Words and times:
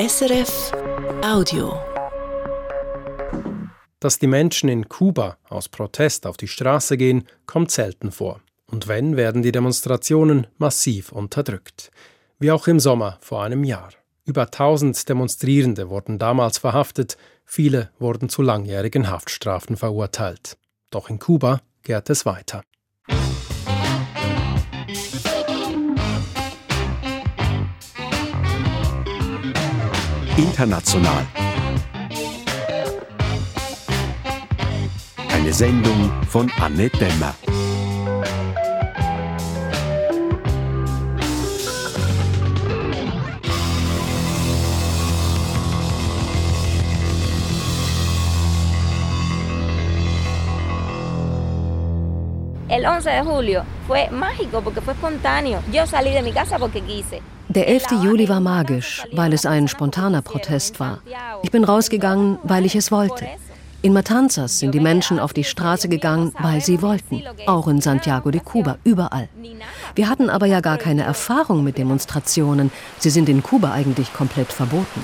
SRF 0.00 0.70
Audio. 1.24 1.76
Dass 3.98 4.20
die 4.20 4.28
Menschen 4.28 4.68
in 4.68 4.88
Kuba 4.88 5.38
aus 5.48 5.68
Protest 5.68 6.24
auf 6.24 6.36
die 6.36 6.46
Straße 6.46 6.96
gehen, 6.96 7.26
kommt 7.46 7.72
selten 7.72 8.12
vor. 8.12 8.40
Und 8.66 8.86
wenn, 8.86 9.16
werden 9.16 9.42
die 9.42 9.50
Demonstrationen 9.50 10.46
massiv 10.56 11.10
unterdrückt. 11.10 11.90
Wie 12.38 12.52
auch 12.52 12.68
im 12.68 12.78
Sommer 12.78 13.18
vor 13.20 13.42
einem 13.42 13.64
Jahr. 13.64 13.90
Über 14.24 14.42
1000 14.42 15.08
Demonstrierende 15.08 15.90
wurden 15.90 16.20
damals 16.20 16.58
verhaftet, 16.58 17.16
viele 17.44 17.90
wurden 17.98 18.28
zu 18.28 18.42
langjährigen 18.42 19.10
Haftstrafen 19.10 19.76
verurteilt. 19.76 20.58
Doch 20.90 21.10
in 21.10 21.18
Kuba 21.18 21.60
gärt 21.82 22.08
es 22.08 22.24
weiter. 22.24 22.62
International. 30.38 31.26
Eine 35.34 35.52
Sendung 35.52 36.12
von 36.30 36.48
Anne. 36.60 36.88
El 52.68 52.86
11 52.86 53.10
de 53.10 53.22
julio 53.22 53.64
fue 53.88 54.08
mágico 54.10 54.60
porque 54.60 54.80
fue 54.80 54.92
espontáneo. 54.92 55.60
Yo 55.72 55.84
salí 55.88 56.10
de 56.10 56.22
mi 56.22 56.30
casa 56.30 56.60
porque 56.60 56.80
quise. 56.80 57.22
Der 57.50 57.66
11. 57.66 58.02
Juli 58.02 58.28
war 58.28 58.40
magisch, 58.40 59.04
weil 59.12 59.32
es 59.32 59.46
ein 59.46 59.68
spontaner 59.68 60.20
Protest 60.20 60.80
war. 60.80 60.98
Ich 61.42 61.50
bin 61.50 61.64
rausgegangen, 61.64 62.38
weil 62.42 62.66
ich 62.66 62.76
es 62.76 62.92
wollte. 62.92 63.26
In 63.80 63.94
Matanzas 63.94 64.58
sind 64.58 64.74
die 64.74 64.80
Menschen 64.80 65.18
auf 65.18 65.32
die 65.32 65.44
Straße 65.44 65.88
gegangen, 65.88 66.34
weil 66.40 66.60
sie 66.60 66.82
wollten. 66.82 67.22
Auch 67.46 67.66
in 67.68 67.80
Santiago 67.80 68.30
de 68.30 68.42
Cuba, 68.44 68.76
überall. 68.84 69.30
Wir 69.94 70.10
hatten 70.10 70.28
aber 70.28 70.44
ja 70.44 70.60
gar 70.60 70.76
keine 70.76 71.04
Erfahrung 71.04 71.64
mit 71.64 71.78
Demonstrationen. 71.78 72.70
Sie 72.98 73.10
sind 73.10 73.30
in 73.30 73.42
Kuba 73.42 73.72
eigentlich 73.72 74.12
komplett 74.12 74.52
verboten. 74.52 75.02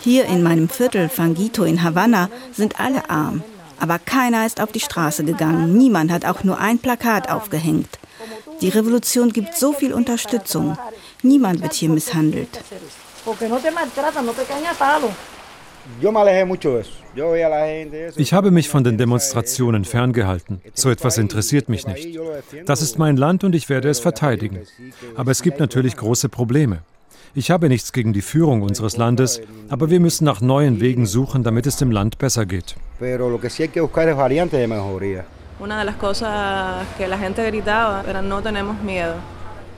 Hier 0.00 0.24
in 0.26 0.42
meinem 0.42 0.68
Viertel 0.68 1.08
Fangito 1.08 1.64
in 1.64 1.82
Havanna 1.82 2.28
sind 2.52 2.78
alle 2.78 3.08
arm. 3.08 3.42
Aber 3.80 3.98
keiner 3.98 4.44
ist 4.44 4.60
auf 4.60 4.72
die 4.72 4.80
Straße 4.80 5.24
gegangen. 5.24 5.78
Niemand 5.78 6.10
hat 6.10 6.26
auch 6.26 6.44
nur 6.44 6.58
ein 6.58 6.78
Plakat 6.78 7.30
aufgehängt. 7.30 7.98
Die 8.60 8.68
Revolution 8.68 9.32
gibt 9.32 9.56
so 9.56 9.72
viel 9.72 9.92
Unterstützung. 9.92 10.76
Niemand 11.22 11.62
wird 11.62 11.74
hier 11.74 11.88
misshandelt. 11.88 12.60
Ich 18.16 18.32
habe 18.32 18.50
mich 18.50 18.68
von 18.68 18.84
den 18.84 18.98
Demonstrationen 18.98 19.84
ferngehalten. 19.84 20.60
So 20.74 20.90
etwas 20.90 21.18
interessiert 21.18 21.68
mich 21.68 21.86
nicht. 21.86 22.18
Das 22.66 22.82
ist 22.82 22.98
mein 22.98 23.16
Land 23.16 23.44
und 23.44 23.54
ich 23.54 23.68
werde 23.68 23.88
es 23.88 23.98
verteidigen. 23.98 24.60
Aber 25.16 25.30
es 25.30 25.42
gibt 25.42 25.58
natürlich 25.60 25.96
große 25.96 26.28
Probleme. 26.28 26.82
Ich 27.34 27.50
habe 27.50 27.68
nichts 27.68 27.92
gegen 27.92 28.12
die 28.12 28.22
Führung 28.22 28.62
unseres 28.62 28.96
Landes, 28.96 29.40
aber 29.68 29.90
wir 29.90 30.00
müssen 30.00 30.24
nach 30.24 30.40
neuen 30.40 30.80
Wegen 30.80 31.06
suchen, 31.06 31.42
damit 31.42 31.66
es 31.66 31.76
dem 31.76 31.90
Land 31.90 32.18
besser 32.18 32.46
geht. 32.46 32.76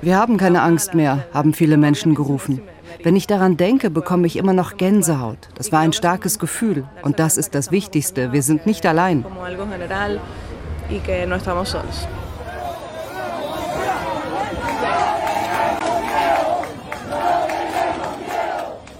Wir 0.02 0.16
haben 0.18 0.36
keine 0.36 0.62
Angst 0.62 0.94
mehr, 0.94 1.24
haben 1.32 1.54
viele 1.54 1.78
Menschen 1.78 2.14
gerufen. 2.14 2.60
Wenn 3.02 3.16
ich 3.16 3.26
daran 3.26 3.56
denke, 3.56 3.88
bekomme 3.88 4.26
ich 4.26 4.36
immer 4.36 4.52
noch 4.52 4.76
Gänsehaut. 4.76 5.48
Das 5.54 5.72
war 5.72 5.80
ein 5.80 5.94
starkes 5.94 6.38
Gefühl 6.38 6.84
und 7.02 7.18
das 7.18 7.38
ist 7.38 7.54
das 7.54 7.70
Wichtigste. 7.70 8.32
Wir 8.32 8.42
sind 8.42 8.66
nicht 8.66 8.84
allein. 8.84 9.24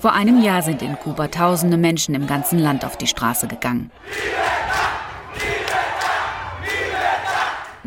Vor 0.00 0.14
einem 0.14 0.42
Jahr 0.42 0.62
sind 0.62 0.80
in 0.80 0.98
Kuba 0.98 1.28
tausende 1.28 1.76
Menschen 1.76 2.14
im 2.14 2.26
ganzen 2.26 2.58
Land 2.58 2.86
auf 2.86 2.96
die 2.96 3.06
Straße 3.06 3.48
gegangen. 3.48 3.90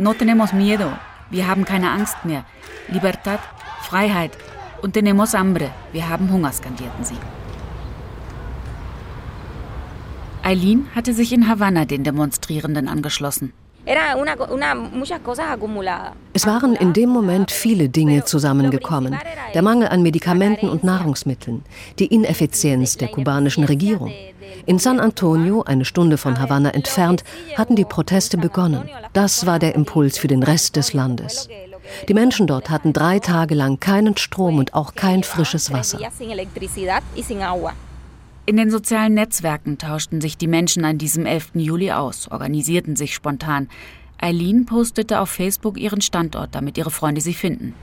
No 0.03 0.13
tenemos 0.13 0.51
miedo. 0.51 0.91
Wir 1.29 1.47
haben 1.47 1.63
keine 1.63 1.89
Angst 1.89 2.25
mehr. 2.25 2.43
Libertad, 2.89 3.39
Freiheit. 3.83 4.37
Und 4.81 4.91
tenemos 4.91 5.33
hambre. 5.33 5.71
Wir 5.93 6.09
haben 6.09 6.29
Hunger, 6.29 6.51
skandierten 6.51 7.05
sie. 7.05 7.15
Eileen 10.43 10.89
hatte 10.93 11.13
sich 11.13 11.31
in 11.31 11.47
Havanna 11.47 11.85
den 11.85 12.03
Demonstrierenden 12.03 12.89
angeschlossen. 12.89 13.53
Es 16.33 16.47
waren 16.47 16.75
in 16.75 16.93
dem 16.93 17.09
Moment 17.09 17.51
viele 17.51 17.89
Dinge 17.89 18.23
zusammengekommen. 18.23 19.17
Der 19.53 19.61
Mangel 19.61 19.89
an 19.89 20.01
Medikamenten 20.01 20.69
und 20.69 20.85
Nahrungsmitteln, 20.85 21.65
die 21.99 22.05
Ineffizienz 22.05 22.95
der 22.97 23.09
kubanischen 23.09 23.65
Regierung. 23.65 24.13
In 24.65 24.79
San 24.79 25.01
Antonio, 25.01 25.63
eine 25.63 25.83
Stunde 25.83 26.17
von 26.17 26.39
Havanna 26.39 26.69
entfernt, 26.69 27.25
hatten 27.57 27.75
die 27.75 27.83
Proteste 27.83 28.37
begonnen. 28.37 28.89
Das 29.11 29.45
war 29.45 29.59
der 29.59 29.75
Impuls 29.75 30.17
für 30.17 30.29
den 30.29 30.43
Rest 30.43 30.77
des 30.77 30.93
Landes. 30.93 31.49
Die 32.07 32.13
Menschen 32.13 32.47
dort 32.47 32.69
hatten 32.69 32.93
drei 32.93 33.19
Tage 33.19 33.53
lang 33.53 33.81
keinen 33.81 34.15
Strom 34.15 34.59
und 34.59 34.73
auch 34.73 34.95
kein 34.95 35.23
frisches 35.23 35.73
Wasser. 35.73 35.99
In 38.45 38.57
den 38.57 38.69
sozialen 38.69 39.13
Netzwerken 39.13 39.77
tauschten 39.77 40.19
sich 40.19 40.37
die 40.37 40.47
Menschen 40.47 40.83
an 40.83 40.97
diesem 40.97 41.25
11. 41.25 41.51
Juli 41.53 41.91
aus, 41.91 42.29
organisierten 42.29 42.97
sich 42.97 43.13
spontan. 43.13 43.69
Eileen 44.19 44.65
postete 44.65 45.21
auf 45.21 45.29
Facebook 45.29 45.79
ihren 45.79 46.01
Standort, 46.01 46.53
damit 46.53 46.77
ihre 46.77 46.91
Freunde 46.91 47.21
sie 47.21 47.33
finden. 47.33 47.73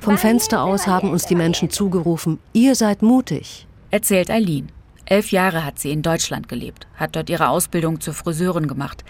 Vom 0.00 0.18
Fenster 0.18 0.62
aus 0.62 0.86
haben 0.86 1.10
uns 1.10 1.24
die 1.24 1.34
Menschen 1.34 1.70
zugerufen, 1.70 2.38
ihr 2.52 2.74
seid 2.74 3.00
mutig. 3.00 3.66
Erzählt 3.90 4.30
Eileen. 4.30 4.70
Elf 5.06 5.30
Jahre 5.30 5.64
hat 5.64 5.78
sie 5.78 5.90
in 5.90 6.02
Deutschland 6.02 6.48
gelebt, 6.50 6.86
hat 6.96 7.16
dort 7.16 7.30
ihre 7.30 7.48
Ausbildung 7.48 8.02
zur 8.02 8.12
Friseurin 8.12 8.68
gemacht. 8.68 9.02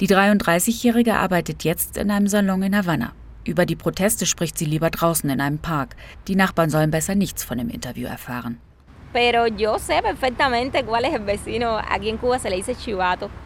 Die 0.00 0.08
33-Jährige 0.08 1.14
arbeitet 1.14 1.64
jetzt 1.64 1.96
in 1.96 2.10
einem 2.10 2.26
Salon 2.26 2.62
in 2.62 2.76
Havanna. 2.76 3.12
Über 3.44 3.66
die 3.66 3.76
Proteste 3.76 4.26
spricht 4.26 4.56
sie 4.56 4.64
lieber 4.64 4.90
draußen 4.90 5.28
in 5.28 5.40
einem 5.40 5.58
Park. 5.58 5.96
Die 6.28 6.36
Nachbarn 6.36 6.70
sollen 6.70 6.90
besser 6.90 7.14
nichts 7.14 7.42
von 7.42 7.58
dem 7.58 7.68
Interview 7.68 8.06
erfahren. 8.06 8.58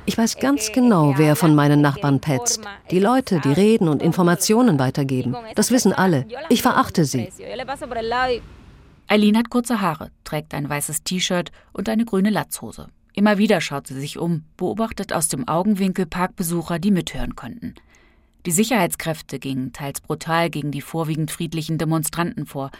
Ich 0.06 0.18
weiß 0.18 0.38
ganz 0.38 0.72
genau, 0.72 1.14
wer 1.16 1.34
von 1.34 1.54
meinen 1.54 1.80
Nachbarn 1.80 2.20
petzt. 2.20 2.60
Die 2.90 3.00
Leute, 3.00 3.40
die 3.40 3.52
reden 3.52 3.88
und 3.88 4.00
Informationen 4.00 4.78
weitergeben. 4.78 5.34
Das 5.56 5.72
wissen 5.72 5.92
alle. 5.92 6.24
Ich 6.50 6.62
verachte 6.62 7.04
sie. 7.04 7.28
Eileen 9.08 9.36
hat 9.38 9.50
kurze 9.50 9.80
Haare, 9.80 10.10
trägt 10.24 10.54
ein 10.54 10.68
weißes 10.68 11.02
T-Shirt 11.04 11.50
und 11.72 11.88
eine 11.88 12.04
grüne 12.04 12.30
Latzhose. 12.30 12.88
Immer 13.12 13.38
wieder 13.38 13.60
schaut 13.60 13.86
sie 13.86 13.98
sich 13.98 14.18
um, 14.18 14.44
beobachtet 14.56 15.12
aus 15.12 15.28
dem 15.28 15.48
Augenwinkel 15.48 16.06
Parkbesucher, 16.06 16.78
die 16.78 16.90
mithören 16.90 17.34
könnten. 17.34 17.74
Die 18.46 18.52
Sicherheitskräfte 18.52 19.40
gingen 19.40 19.72
teils 19.72 20.00
brutal 20.00 20.50
gegen 20.50 20.70
die 20.70 20.80
vorwiegend 20.80 21.32
friedlichen 21.32 21.78
Demonstranten 21.78 22.46
vor. 22.46 22.70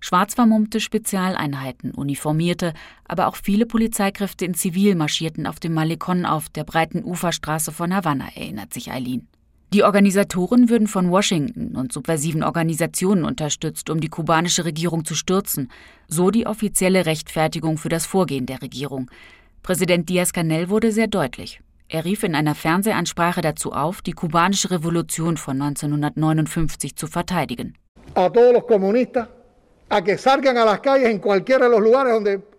Schwarz 0.00 0.34
vermummte 0.34 0.80
Spezialeinheiten, 0.80 1.92
uniformierte, 1.92 2.74
aber 3.06 3.28
auch 3.28 3.36
viele 3.36 3.64
Polizeikräfte 3.64 4.44
in 4.44 4.54
Zivil 4.54 4.96
marschierten 4.96 5.46
auf 5.46 5.60
dem 5.60 5.74
Malikon 5.74 6.26
auf 6.26 6.48
der 6.48 6.64
breiten 6.64 7.04
Uferstraße 7.04 7.70
von 7.70 7.94
Havanna, 7.94 8.30
erinnert 8.34 8.74
sich 8.74 8.90
Eileen. 8.90 9.28
Die 9.72 9.84
Organisatoren 9.84 10.68
würden 10.68 10.88
von 10.88 11.08
Washington 11.12 11.76
und 11.76 11.92
subversiven 11.92 12.42
Organisationen 12.42 13.24
unterstützt, 13.24 13.90
um 13.90 14.00
die 14.00 14.08
kubanische 14.08 14.64
Regierung 14.64 15.04
zu 15.04 15.14
stürzen, 15.14 15.70
so 16.08 16.32
die 16.32 16.48
offizielle 16.48 17.06
Rechtfertigung 17.06 17.78
für 17.78 17.88
das 17.88 18.06
Vorgehen 18.06 18.46
der 18.46 18.60
Regierung. 18.60 19.08
Präsident 19.62 20.08
Diaz-Canel 20.08 20.68
wurde 20.68 20.90
sehr 20.90 21.06
deutlich. 21.06 21.60
Er 21.92 22.06
rief 22.06 22.22
in 22.22 22.34
einer 22.34 22.54
Fernsehansprache 22.54 23.42
dazu 23.42 23.72
auf, 23.72 24.00
die 24.00 24.12
kubanische 24.12 24.70
Revolution 24.70 25.36
von 25.36 25.60
1959 25.60 26.96
zu 26.96 27.06
verteidigen. 27.06 27.74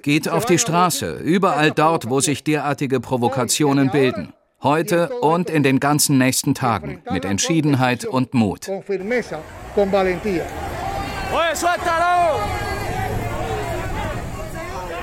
Geht 0.03 0.29
auf 0.29 0.45
die 0.45 0.59
Straße, 0.59 1.13
überall 1.15 1.71
dort, 1.71 2.09
wo 2.11 2.19
sich 2.19 2.43
derartige 2.43 2.99
Provokationen 2.99 3.89
bilden. 3.89 4.33
Heute 4.61 5.09
und 5.21 5.49
in 5.49 5.63
den 5.63 5.79
ganzen 5.79 6.19
nächsten 6.19 6.53
Tagen 6.53 7.01
mit 7.11 7.25
Entschiedenheit 7.25 8.05
und 8.05 8.35
Mut. 8.35 8.69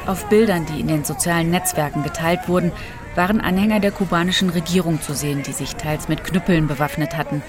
Auf 0.07 0.29
Bildern, 0.29 0.67
die 0.67 0.81
in 0.81 0.87
den 0.87 1.05
sozialen 1.05 1.51
Netzwerken 1.51 2.05
geteilt 2.05 2.49
wurden, 2.49 2.71
waren 3.15 3.41
Anhänger 3.41 3.81
der 3.81 3.91
kubanischen 3.91 4.51
Regierung 4.51 5.01
zu 5.01 5.15
sehen, 5.15 5.43
die 5.43 5.53
sich 5.53 5.77
teils 5.77 6.09
mit 6.09 6.25
Knüppeln 6.25 6.67
bewaffnet 6.69 7.17
hatten. 7.17 7.43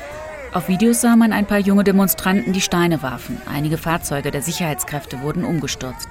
Auf 0.53 0.67
Videos 0.67 1.01
sah 1.01 1.15
man 1.15 1.31
ein 1.31 1.45
paar 1.45 1.59
junge 1.59 1.83
Demonstranten, 1.83 2.51
die 2.51 2.61
Steine 2.61 3.01
warfen. 3.01 3.41
Einige 3.45 3.77
Fahrzeuge 3.77 4.31
der 4.31 4.41
Sicherheitskräfte 4.41 5.21
wurden 5.21 5.45
umgestürzt. 5.45 6.09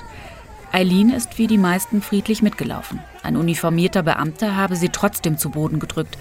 Eileen 0.72 1.10
ist 1.10 1.36
wie 1.36 1.46
die 1.46 1.58
meisten 1.58 2.00
friedlich 2.00 2.42
mitgelaufen. 2.42 3.00
Ein 3.22 3.36
uniformierter 3.36 4.02
Beamter 4.02 4.56
habe 4.56 4.76
sie 4.76 4.88
trotzdem 4.88 5.36
zu 5.36 5.50
Boden 5.50 5.80
gedrückt. 5.80 6.16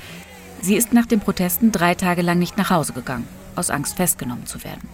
Sie 0.62 0.76
ist 0.76 0.92
nach 0.92 1.06
den 1.06 1.20
Protesten 1.20 1.72
drei 1.72 1.96
Tage 1.96 2.24
lang 2.24 2.40
nicht 2.40 2.58
nach 2.58 2.72
Hause 2.72 2.94
gegangen, 2.94 3.28
aus 3.56 3.70
Angst 3.70 3.96
festgenommen 3.96 4.48
zu 4.48 4.64
werden. 4.64 4.90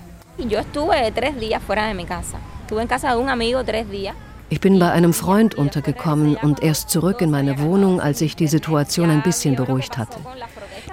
Ich 4.50 4.60
bin 4.60 4.78
bei 4.78 4.92
einem 4.92 5.14
Freund 5.14 5.56
untergekommen 5.56 6.36
und 6.36 6.62
erst 6.62 6.92
zurück 6.92 7.22
in 7.22 7.32
meine 7.32 7.60
Wohnung, 7.60 8.00
als 8.00 8.20
sich 8.20 8.36
die 8.36 8.48
Situation 8.48 9.10
ein 9.10 9.24
bisschen 9.24 9.56
beruhigt 9.56 9.98
hatte. 9.98 10.20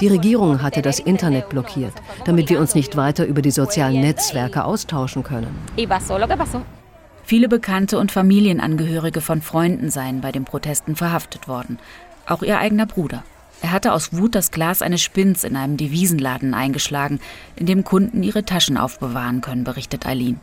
Die 0.01 0.09
Regierung 0.09 0.63
hatte 0.63 0.81
das 0.81 0.99
Internet 0.99 1.51
blockiert, 1.51 1.93
damit 2.25 2.49
wir 2.49 2.59
uns 2.59 2.75
nicht 2.75 2.97
weiter 2.97 3.27
über 3.27 3.43
die 3.43 3.51
sozialen 3.51 4.01
Netzwerke 4.01 4.65
austauschen 4.65 5.23
können. 5.23 5.55
Viele 7.25 7.49
Bekannte 7.49 7.99
und 7.99 8.11
Familienangehörige 8.11 9.21
von 9.21 9.43
Freunden 9.43 9.91
seien 9.91 10.23
bei 10.23 10.33
den 10.33 10.45
Protesten 10.45 10.97
verhaftet 10.97 11.47
worden. 11.47 11.79
Auch 12.27 12.43
ihr 12.43 12.59
eigener 12.59 12.87
Bruder. 12.87 13.23
Er 13.61 13.71
hatte 13.71 13.93
aus 13.93 14.13
Wut 14.17 14.35
das 14.35 14.51
Glas 14.51 14.83
eines 14.83 15.03
Spinns 15.03 15.45
in 15.45 15.57
einem 15.57 15.77
Devisenladen 15.77 16.55
eingeschlagen, 16.55 17.21
in 17.55 17.67
dem 17.67 17.85
Kunden 17.85 18.23
ihre 18.23 18.45
Taschen 18.45 18.77
aufbewahren 18.77 19.41
können, 19.41 19.63
berichtet 19.63 20.07
Eileen. 20.07 20.41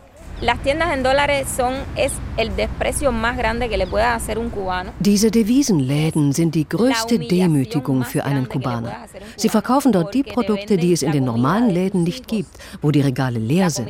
Diese 5.00 5.32
Devisenläden 5.32 6.32
sind 6.32 6.56
die 6.56 6.70
größte 6.70 7.20
Demütigung 7.20 8.04
für 8.06 8.24
einen 8.24 8.48
Kubaner. 8.48 8.96
Sie 9.36 9.50
verkaufen 9.50 9.92
dort 9.92 10.14
die 10.14 10.24
Produkte, 10.24 10.78
die 10.78 10.94
es 10.94 11.02
in 11.02 11.12
den 11.12 11.26
normalen 11.26 11.70
Läden 11.70 12.04
nicht 12.04 12.30
gibt, 12.30 12.52
wo 12.82 12.92
die 12.92 13.02
Regale 13.02 13.40
leer 13.40 13.70
sind. 13.70 13.90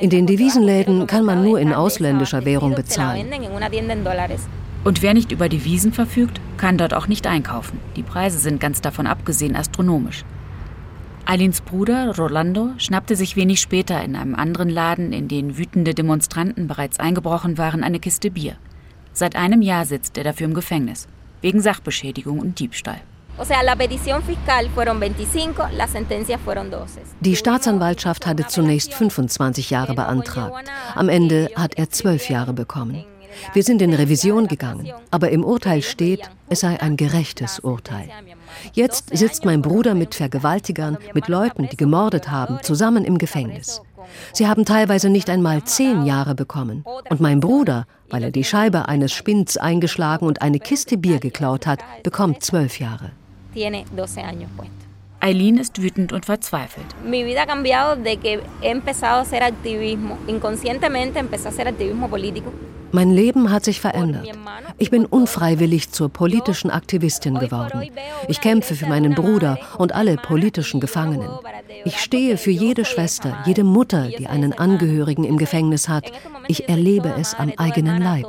In 0.00 0.08
den 0.08 0.26
Devisenläden 0.26 1.06
kann 1.06 1.24
man 1.24 1.44
nur 1.44 1.60
in 1.60 1.74
ausländischer 1.74 2.46
Währung 2.46 2.74
bezahlen. 2.74 3.26
Und 4.84 5.02
wer 5.02 5.12
nicht 5.14 5.32
über 5.32 5.50
Devisen 5.50 5.92
verfügt, 5.92 6.40
kann 6.56 6.78
dort 6.78 6.94
auch 6.94 7.08
nicht 7.08 7.26
einkaufen. 7.26 7.78
Die 7.96 8.02
Preise 8.02 8.38
sind 8.38 8.58
ganz 8.58 8.80
davon 8.80 9.06
abgesehen 9.06 9.54
astronomisch. 9.54 10.24
Eileens 11.26 11.62
Bruder 11.62 12.14
Rolando 12.16 12.72
schnappte 12.76 13.16
sich 13.16 13.34
wenig 13.34 13.60
später 13.60 14.02
in 14.04 14.14
einem 14.14 14.34
anderen 14.34 14.68
Laden, 14.68 15.12
in 15.14 15.26
den 15.26 15.56
wütende 15.56 15.94
Demonstranten 15.94 16.68
bereits 16.68 17.00
eingebrochen 17.00 17.56
waren, 17.56 17.82
eine 17.82 17.98
Kiste 17.98 18.30
Bier. 18.30 18.56
Seit 19.14 19.34
einem 19.34 19.62
Jahr 19.62 19.86
sitzt 19.86 20.18
er 20.18 20.24
dafür 20.24 20.46
im 20.46 20.54
Gefängnis, 20.54 21.08
wegen 21.40 21.62
Sachbeschädigung 21.62 22.40
und 22.40 22.58
Diebstahl. 22.58 23.00
Die 27.20 27.36
Staatsanwaltschaft 27.36 28.26
hatte 28.26 28.46
zunächst 28.46 28.94
25 28.94 29.70
Jahre 29.70 29.94
beantragt. 29.94 30.70
Am 30.94 31.08
Ende 31.08 31.50
hat 31.56 31.76
er 31.76 31.88
zwölf 31.88 32.28
Jahre 32.28 32.52
bekommen. 32.52 33.04
Wir 33.52 33.62
sind 33.62 33.82
in 33.82 33.94
Revision 33.94 34.46
gegangen, 34.46 34.92
aber 35.10 35.30
im 35.30 35.42
Urteil 35.42 35.82
steht, 35.82 36.30
es 36.48 36.60
sei 36.60 36.80
ein 36.80 36.96
gerechtes 36.96 37.58
Urteil. 37.60 38.08
Jetzt 38.72 39.16
sitzt 39.16 39.44
mein 39.44 39.62
Bruder 39.62 39.94
mit 39.94 40.14
Vergewaltigern, 40.14 40.98
mit 41.14 41.28
Leuten, 41.28 41.68
die 41.68 41.76
gemordet 41.76 42.30
haben, 42.30 42.58
zusammen 42.62 43.04
im 43.04 43.18
Gefängnis. 43.18 43.82
Sie 44.32 44.46
haben 44.46 44.64
teilweise 44.64 45.10
nicht 45.10 45.30
einmal 45.30 45.64
zehn 45.64 46.04
Jahre 46.04 46.34
bekommen. 46.34 46.84
Und 47.10 47.20
mein 47.20 47.40
Bruder, 47.40 47.86
weil 48.10 48.24
er 48.24 48.30
die 48.30 48.44
Scheibe 48.44 48.88
eines 48.88 49.12
Spinns 49.12 49.56
eingeschlagen 49.56 50.26
und 50.26 50.42
eine 50.42 50.58
Kiste 50.58 50.96
Bier 50.96 51.18
geklaut 51.20 51.66
hat, 51.66 51.80
bekommt 52.02 52.42
zwölf 52.42 52.78
Jahre. 52.78 53.12
Eileen 55.24 55.56
ist 55.56 55.80
wütend 55.80 56.12
und 56.12 56.26
verzweifelt. 56.26 56.84
Mein 62.92 63.10
Leben 63.10 63.50
hat 63.50 63.64
sich 63.64 63.80
verändert. 63.80 64.28
Ich 64.76 64.90
bin 64.90 65.06
unfreiwillig 65.06 65.90
zur 65.92 66.10
politischen 66.10 66.70
Aktivistin 66.70 67.38
geworden. 67.38 67.88
Ich 68.28 68.42
kämpfe 68.42 68.74
für 68.74 68.86
meinen 68.86 69.14
Bruder 69.14 69.58
und 69.78 69.94
alle 69.94 70.16
politischen 70.16 70.78
Gefangenen. 70.78 71.30
Ich 71.86 72.00
stehe 72.00 72.36
für 72.36 72.50
jede 72.50 72.84
Schwester, 72.84 73.38
jede 73.46 73.64
Mutter, 73.64 74.08
die 74.18 74.26
einen 74.26 74.52
Angehörigen 74.52 75.24
im 75.24 75.38
Gefängnis 75.38 75.88
hat. 75.88 76.12
Ich 76.48 76.68
erlebe 76.68 77.14
es 77.18 77.32
am 77.32 77.50
eigenen 77.56 78.02
Leib. 78.02 78.26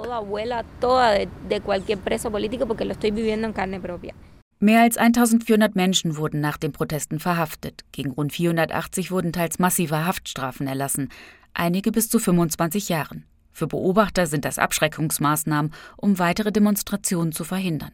Mehr 4.65 4.81
als 4.81 4.97
1400 4.97 5.75
Menschen 5.75 6.17
wurden 6.17 6.41
nach 6.41 6.57
den 6.57 6.71
Protesten 6.71 7.19
verhaftet. 7.19 7.85
Gegen 7.91 8.09
rund 8.09 8.33
480 8.33 9.11
wurden 9.11 9.31
teils 9.31 9.59
massive 9.59 10.07
Haftstrafen 10.07 10.65
erlassen, 10.65 11.09
einige 11.53 11.91
bis 11.91 12.09
zu 12.09 12.17
25 12.17 12.89
Jahren. 12.89 13.25
Für 13.51 13.67
Beobachter 13.67 14.25
sind 14.25 14.43
das 14.43 14.57
Abschreckungsmaßnahmen, 14.57 15.71
um 15.97 16.17
weitere 16.17 16.51
Demonstrationen 16.51 17.31
zu 17.31 17.43
verhindern. 17.43 17.91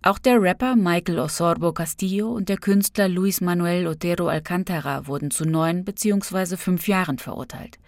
Auch 0.00 0.20
der 0.20 0.40
Rapper 0.40 0.76
Michael 0.76 1.18
Osorbo 1.18 1.72
Castillo 1.72 2.30
und 2.30 2.48
der 2.48 2.58
Künstler 2.58 3.08
Luis 3.08 3.40
Manuel 3.40 3.88
Otero 3.88 4.28
Alcantara 4.28 5.08
wurden 5.08 5.32
zu 5.32 5.44
neun 5.44 5.84
bzw. 5.84 6.56
fünf 6.56 6.86
Jahren 6.86 7.18
verurteilt. 7.18 7.80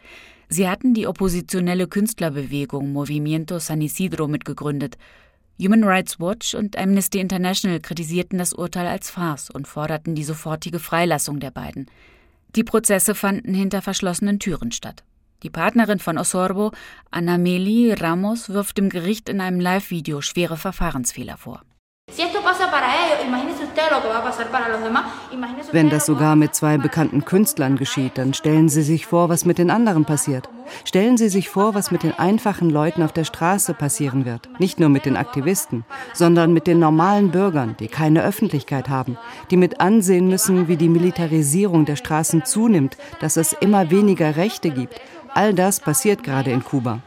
Sie 0.49 0.69
hatten 0.69 0.93
die 0.93 1.07
oppositionelle 1.07 1.87
Künstlerbewegung 1.87 2.93
Movimiento 2.93 3.61
San 3.61 3.81
Isidro 3.81 4.27
mitgegründet. 4.27 4.99
Human 5.59 5.85
Rights 5.85 6.19
Watch 6.19 6.55
und 6.55 6.77
Amnesty 6.77 7.21
International 7.21 7.81
kritisierten 7.81 8.39
das 8.39 8.53
Urteil 8.53 8.87
als 8.87 9.11
Farce 9.11 9.51
und 9.51 9.69
forderten 9.69 10.15
die 10.15 10.25
sofortige 10.25 10.79
Freilassung 10.79 11.41
der 11.41 11.51
beiden. 11.51 11.87
Die 12.57 12.65
Prozesse 12.65 13.15
fanden 13.15 13.55
hinter 13.55 13.83
verschlossenen 13.83 14.39
Türen 14.39 14.73
statt. 14.73 15.05
Die 15.43 15.51
Partnerin 15.51 15.99
von 15.99 16.19
Osorbo, 16.19 16.73
Anameli 17.11 17.93
Ramos, 17.93 18.49
wirft 18.49 18.79
dem 18.79 18.89
Gericht 18.89 19.29
in 19.29 19.41
einem 19.41 19.61
Live-Video 19.61 20.21
schwere 20.21 20.57
Verfahrensfehler 20.57 21.37
vor. 21.37 21.63
Wenn 25.73 25.91
das 25.91 26.07
sogar 26.07 26.37
mit 26.37 26.55
zwei 26.55 26.79
bekannten 26.79 27.25
Künstlern 27.25 27.77
geschieht, 27.77 28.19
dann 28.19 28.35
stellen 28.35 28.69
Sie 28.69 28.83
sich 28.83 29.07
vor, 29.07 29.29
was 29.29 29.45
mit 29.45 29.59
den 29.59 29.71
anderen 29.71 30.05
passiert. 30.05 30.49
Stellen 30.85 31.17
Sie 31.17 31.29
sich 31.29 31.49
vor, 31.49 31.75
was 31.75 31.91
mit 31.91 32.03
den 32.03 32.19
einfachen 32.19 32.71
Leuten 32.71 33.03
auf 33.03 33.13
der 33.13 33.25
Straße 33.25 33.75
passieren 33.75 34.25
wird. 34.25 34.49
Nicht 34.61 34.81
nur 34.81 34.89
mit 34.89 35.07
den 35.07 35.17
Aktivisten, 35.17 35.85
sondern 36.13 36.53
mit 36.53 36.67
den 36.67 36.79
normalen 36.79 37.31
Bürgern, 37.31 37.77
die 37.79 37.89
keine 37.89 38.23
Öffentlichkeit 38.23 38.89
haben, 38.89 39.17
die 39.51 39.57
mit 39.57 39.81
ansehen 39.81 40.29
müssen, 40.29 40.69
wie 40.69 40.77
die 40.77 40.89
Militarisierung 40.89 41.85
der 41.85 41.97
Straßen 41.97 42.45
zunimmt, 42.45 42.97
dass 43.21 43.37
es 43.37 43.53
immer 43.55 43.91
weniger 43.91 44.37
Rechte 44.37 44.71
gibt, 44.71 45.01
All 45.35 45.55
das 45.55 45.81
passiert 45.81 46.23
gerade 46.23 46.51
in 46.51 46.63
Kuba. 46.63 47.01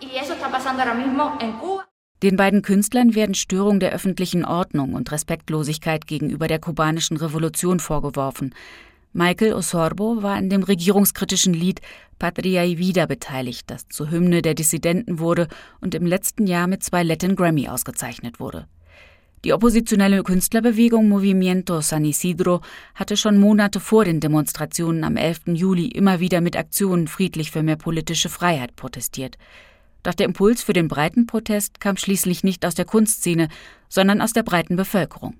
Den 2.26 2.38
beiden 2.38 2.64
Künstlern 2.64 3.14
werden 3.14 3.36
Störung 3.36 3.80
der 3.80 3.92
öffentlichen 3.92 4.46
Ordnung 4.46 4.94
und 4.94 5.12
Respektlosigkeit 5.12 6.08
gegenüber 6.08 6.48
der 6.48 6.58
kubanischen 6.58 7.18
Revolution 7.18 7.80
vorgeworfen. 7.80 8.56
Michael 9.14 9.54
Osorbo 9.54 10.24
war 10.24 10.34
an 10.34 10.50
dem 10.50 10.64
regierungskritischen 10.64 11.54
Lied 11.54 11.82
Patria 12.18 12.64
y 12.64 12.80
Vida 12.80 13.06
beteiligt, 13.06 13.70
das 13.70 13.88
zur 13.90 14.10
Hymne 14.10 14.42
der 14.42 14.56
Dissidenten 14.56 15.20
wurde 15.20 15.48
und 15.82 15.94
im 15.94 16.08
letzten 16.08 16.48
Jahr 16.48 16.66
mit 16.66 16.84
zwei 16.84 17.04
Latin 17.04 17.36
Grammy 17.36 17.68
ausgezeichnet 17.68 18.40
wurde. 18.40 18.66
Die 19.44 19.54
oppositionelle 19.54 20.24
Künstlerbewegung 20.24 21.08
Movimiento 21.08 21.80
San 21.82 22.06
Isidro 22.06 22.62
hatte 22.96 23.18
schon 23.18 23.38
Monate 23.38 23.80
vor 23.80 24.04
den 24.04 24.20
Demonstrationen 24.20 25.04
am 25.04 25.16
11. 25.16 25.42
Juli 25.54 25.90
immer 25.90 26.20
wieder 26.20 26.42
mit 26.42 26.58
Aktionen 26.58 27.08
friedlich 27.08 27.52
für 27.52 27.62
mehr 27.62 27.76
politische 27.76 28.30
Freiheit 28.30 28.76
protestiert. 28.76 29.38
Doch 30.06 30.14
der 30.14 30.28
Impuls 30.28 30.62
für 30.62 30.74
den 30.74 30.88
breiten 30.88 31.26
Protest 31.26 31.80
kam 31.80 31.98
schließlich 31.98 32.44
nicht 32.44 32.64
aus 32.64 32.76
der 32.76 32.86
Kunstszene, 32.86 33.48
sondern 33.90 34.22
aus 34.22 34.34
der 34.34 34.44
breiten 34.44 34.76
Bevölkerung. 34.76 35.34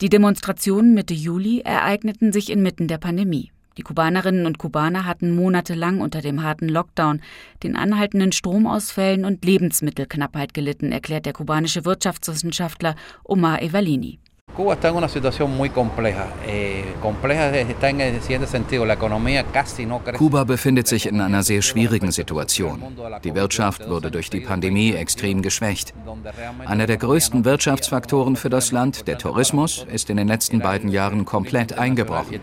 Die 0.00 0.08
Demonstrationen 0.08 0.94
Mitte 0.94 1.12
Juli 1.12 1.60
ereigneten 1.60 2.32
sich 2.32 2.50
inmitten 2.50 2.88
der 2.88 2.96
Pandemie. 2.96 3.52
Die 3.76 3.82
Kubanerinnen 3.82 4.46
und 4.46 4.56
Kubaner 4.58 5.04
hatten 5.04 5.36
monatelang 5.36 6.00
unter 6.00 6.22
dem 6.22 6.42
harten 6.42 6.70
Lockdown, 6.70 7.20
den 7.62 7.76
anhaltenden 7.76 8.32
Stromausfällen 8.32 9.26
und 9.26 9.44
Lebensmittelknappheit 9.44 10.54
gelitten, 10.54 10.90
erklärt 10.90 11.26
der 11.26 11.34
kubanische 11.34 11.84
Wirtschaftswissenschaftler 11.84 12.96
Omar 13.24 13.60
Evalini. 13.60 14.20
Kuba 14.54 14.74
está 14.74 14.88
en 14.88 14.96
una 14.96 15.08
situación 15.08 15.56
muy 15.56 15.70
compleja. 15.70 16.26
Eh, 16.46 16.84
compleja 17.00 17.56
está 17.56 17.90
en 17.90 18.00
el 18.00 18.20
siguiente 18.20 18.46
sentido. 18.48 18.84
La 18.84 18.94
economía 18.94 19.44
casi 19.44 19.86
no 19.86 20.00
crece. 20.02 20.18
Kuba 20.18 20.44
befindet 20.44 20.88
sich 20.88 21.06
in 21.06 21.20
einer 21.20 21.42
sehr 21.44 21.62
schwierigen 21.62 22.10
Situation. 22.10 22.82
Die 23.22 23.34
Wirtschaft 23.34 23.88
wurde 23.88 24.10
durch 24.10 24.30
die 24.30 24.40
Pandemie 24.40 24.92
extrem 24.92 25.42
geschwächt. 25.42 25.94
Einer 26.66 26.86
der 26.86 26.96
größten 26.96 27.44
Wirtschaftsfaktoren 27.44 28.34
für 28.34 28.50
das 28.50 28.72
Land, 28.72 29.06
der 29.06 29.18
Tourismus, 29.18 29.86
ist 29.92 30.10
in 30.10 30.16
den 30.16 30.26
letzten 30.26 30.58
beiden 30.58 30.90
Jahren 30.90 31.24
komplett 31.24 31.78
eingebrochen. 31.78 32.40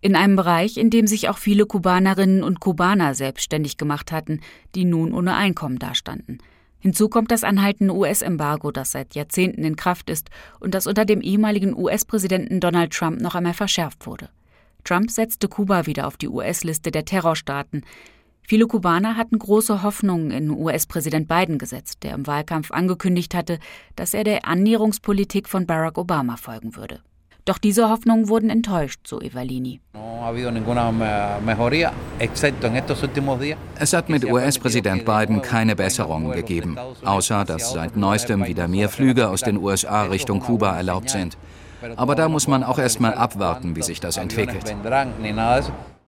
In 0.00 0.14
einem 0.14 0.36
Bereich, 0.36 0.76
in 0.76 0.90
dem 0.90 1.06
sich 1.06 1.28
auch 1.28 1.38
viele 1.38 1.66
Kubanerinnen 1.66 2.42
und 2.44 2.60
Kubaner 2.60 3.14
selbstständig 3.14 3.76
gemacht 3.76 4.12
hatten, 4.12 4.40
die 4.74 4.84
nun 4.84 5.12
ohne 5.12 5.34
Einkommen 5.34 5.78
dastanden. 5.78 6.38
Hinzu 6.80 7.08
kommt 7.08 7.30
das 7.30 7.44
anhaltende 7.44 7.94
US-Embargo, 7.94 8.70
das 8.70 8.92
seit 8.92 9.14
Jahrzehnten 9.14 9.64
in 9.64 9.76
Kraft 9.76 10.10
ist 10.10 10.30
und 10.60 10.74
das 10.74 10.86
unter 10.86 11.04
dem 11.04 11.20
ehemaligen 11.20 11.76
US-Präsidenten 11.76 12.60
Donald 12.60 12.92
Trump 12.92 13.20
noch 13.20 13.34
einmal 13.34 13.54
verschärft 13.54 14.06
wurde. 14.06 14.28
Trump 14.84 15.10
setzte 15.10 15.48
Kuba 15.48 15.86
wieder 15.86 16.06
auf 16.06 16.16
die 16.16 16.28
US-Liste 16.28 16.90
der 16.90 17.04
Terrorstaaten. 17.04 17.82
Viele 18.42 18.66
Kubaner 18.66 19.16
hatten 19.16 19.38
große 19.38 19.82
Hoffnungen 19.82 20.30
in 20.30 20.50
US-Präsident 20.50 21.28
Biden 21.28 21.58
gesetzt, 21.58 22.02
der 22.02 22.14
im 22.14 22.26
Wahlkampf 22.26 22.70
angekündigt 22.70 23.34
hatte, 23.34 23.58
dass 23.96 24.14
er 24.14 24.24
der 24.24 24.46
Annäherungspolitik 24.46 25.48
von 25.48 25.66
Barack 25.66 25.98
Obama 25.98 26.36
folgen 26.36 26.74
würde. 26.76 27.00
Doch 27.48 27.56
diese 27.56 27.88
Hoffnungen 27.88 28.28
wurden 28.28 28.50
enttäuscht, 28.50 29.06
so 29.06 29.22
Evalini. 29.22 29.80
Es 33.78 33.92
hat 33.94 34.08
mit 34.10 34.24
US-Präsident 34.26 35.04
Biden 35.06 35.40
keine 35.40 35.74
Besserungen 35.74 36.32
gegeben, 36.32 36.76
außer 37.06 37.46
dass 37.46 37.72
seit 37.72 37.96
neuestem 37.96 38.44
wieder 38.44 38.68
mehr 38.68 38.90
Flüge 38.90 39.30
aus 39.30 39.40
den 39.40 39.56
USA 39.56 40.02
Richtung 40.02 40.40
Kuba 40.40 40.76
erlaubt 40.76 41.08
sind. 41.08 41.38
Aber 41.96 42.14
da 42.14 42.28
muss 42.28 42.48
man 42.48 42.62
auch 42.62 42.78
erst 42.78 43.00
mal 43.00 43.14
abwarten, 43.14 43.76
wie 43.76 43.82
sich 43.82 44.00
das 44.00 44.18
entwickelt. 44.18 44.76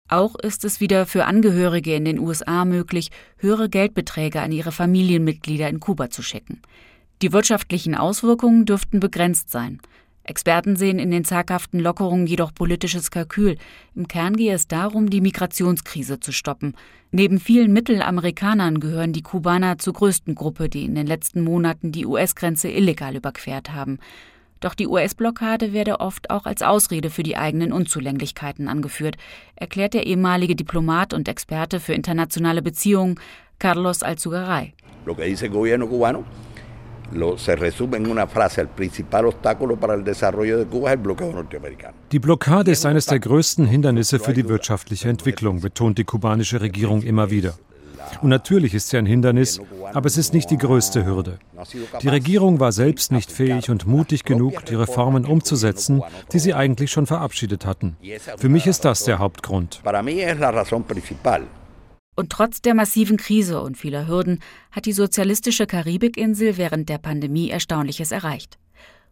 Auch 0.10 0.36
ist 0.36 0.66
es 0.66 0.82
wieder 0.82 1.06
für 1.06 1.24
Angehörige 1.24 1.96
in 1.96 2.04
den 2.04 2.20
USA 2.20 2.66
möglich, 2.66 3.10
höhere 3.38 3.70
Geldbeträge 3.70 4.42
an 4.42 4.52
ihre 4.52 4.74
Familienmitglieder 4.74 5.70
in 5.70 5.80
Kuba 5.80 6.10
zu 6.10 6.24
schicken. 6.24 6.62
Die 7.22 7.32
wirtschaftlichen 7.32 7.96
Auswirkungen 7.96 8.66
dürften 8.66 9.00
begrenzt 9.00 9.50
sein. 9.50 9.80
Experten 10.24 10.76
sehen 10.76 11.00
in 11.00 11.12
den 11.12 11.26
zaghaften 11.26 11.80
Lockerungen 11.80 12.28
jedoch 12.28 12.54
politisches 12.54 13.12
Kalkül. 13.12 13.58
Im 13.96 14.08
Kern 14.08 14.36
gehe 14.36 14.54
es 14.54 14.68
darum, 14.68 15.10
die 15.10 15.22
Migrationskrise 15.22 16.20
zu 16.20 16.32
stoppen. 16.32 16.76
Neben 17.12 17.40
vielen 17.40 17.74
Mittelamerikanern 17.74 18.80
gehören 18.80 19.14
die 19.14 19.24
Kubaner 19.24 19.78
zur 19.78 19.94
größten 19.94 20.36
Gruppe, 20.36 20.70
die 20.70 20.86
in 20.86 20.96
den 20.96 21.08
letzten 21.08 21.44
Monaten 21.44 21.92
die 21.92 22.06
US-Grenze 22.06 22.70
illegal 22.70 23.16
überquert 23.16 23.74
haben. 23.74 24.00
Doch 24.62 24.76
die 24.76 24.88
US-Blockade 24.88 25.74
werde 25.74 26.00
oft 26.00 26.30
auch 26.30 26.46
als 26.46 26.62
Ausrede 26.62 27.10
für 27.10 27.24
die 27.24 27.36
eigenen 27.36 27.74
Unzulänglichkeiten 27.74 28.68
angeführt, 28.68 29.18
erklärt 29.56 29.96
der 29.96 30.06
ehemalige 30.06 30.56
Diplomat 30.56 31.16
und 31.16 31.28
Experte 31.28 31.80
für 31.80 31.94
internationale 31.94 32.62
Beziehungen 32.62 33.20
Carlos 33.58 34.04
Alzugaray. 34.04 34.74
Die 42.12 42.20
Blockade 42.20 42.72
ist 42.72 42.86
eines 42.86 43.06
der 43.06 43.20
größten 43.20 43.66
Hindernisse 43.66 44.20
für 44.20 44.34
die 44.34 44.48
wirtschaftliche 44.48 45.10
Entwicklung, 45.10 45.62
betont 45.62 45.98
die 45.98 46.04
kubanische 46.04 46.62
Regierung 46.62 47.02
immer 47.02 47.30
wieder. 47.30 47.56
Und 48.22 48.30
natürlich 48.30 48.74
ist 48.74 48.90
sie 48.90 48.98
ein 48.98 49.06
Hindernis, 49.06 49.62
aber 49.94 50.08
es 50.08 50.18
ist 50.18 50.34
nicht 50.34 50.50
die 50.50 50.58
größte 50.58 51.06
Hürde. 51.06 51.40
Die 52.02 52.10
Regierung 52.10 52.60
war 52.60 52.72
selbst 52.72 53.12
nicht 53.12 53.32
fähig 53.32 53.70
und 53.70 53.88
mutig 53.88 54.24
genug, 54.24 54.66
die 54.66 54.76
Reformen 54.76 55.26
umzusetzen, 55.26 56.02
die 56.32 56.40
sie 56.40 56.54
eigentlich 56.54 56.92
schon 56.92 57.06
verabschiedet 57.06 57.66
hatten. 57.66 57.98
Für 58.38 58.50
mich 58.50 58.68
ist 58.68 58.86
das 58.86 59.04
der 59.04 59.20
Hauptgrund. 59.20 59.82
Und 62.16 62.30
trotz 62.30 62.62
der 62.62 62.74
massiven 62.74 63.16
Krise 63.16 63.62
und 63.62 63.78
vieler 63.78 64.08
Hürden 64.08 64.40
hat 64.72 64.86
die 64.86 64.92
sozialistische 64.92 65.66
Karibikinsel 65.66 66.58
während 66.58 66.90
der 66.90 66.98
Pandemie 66.98 67.50
Erstaunliches 67.50 68.12
erreicht. 68.12 68.58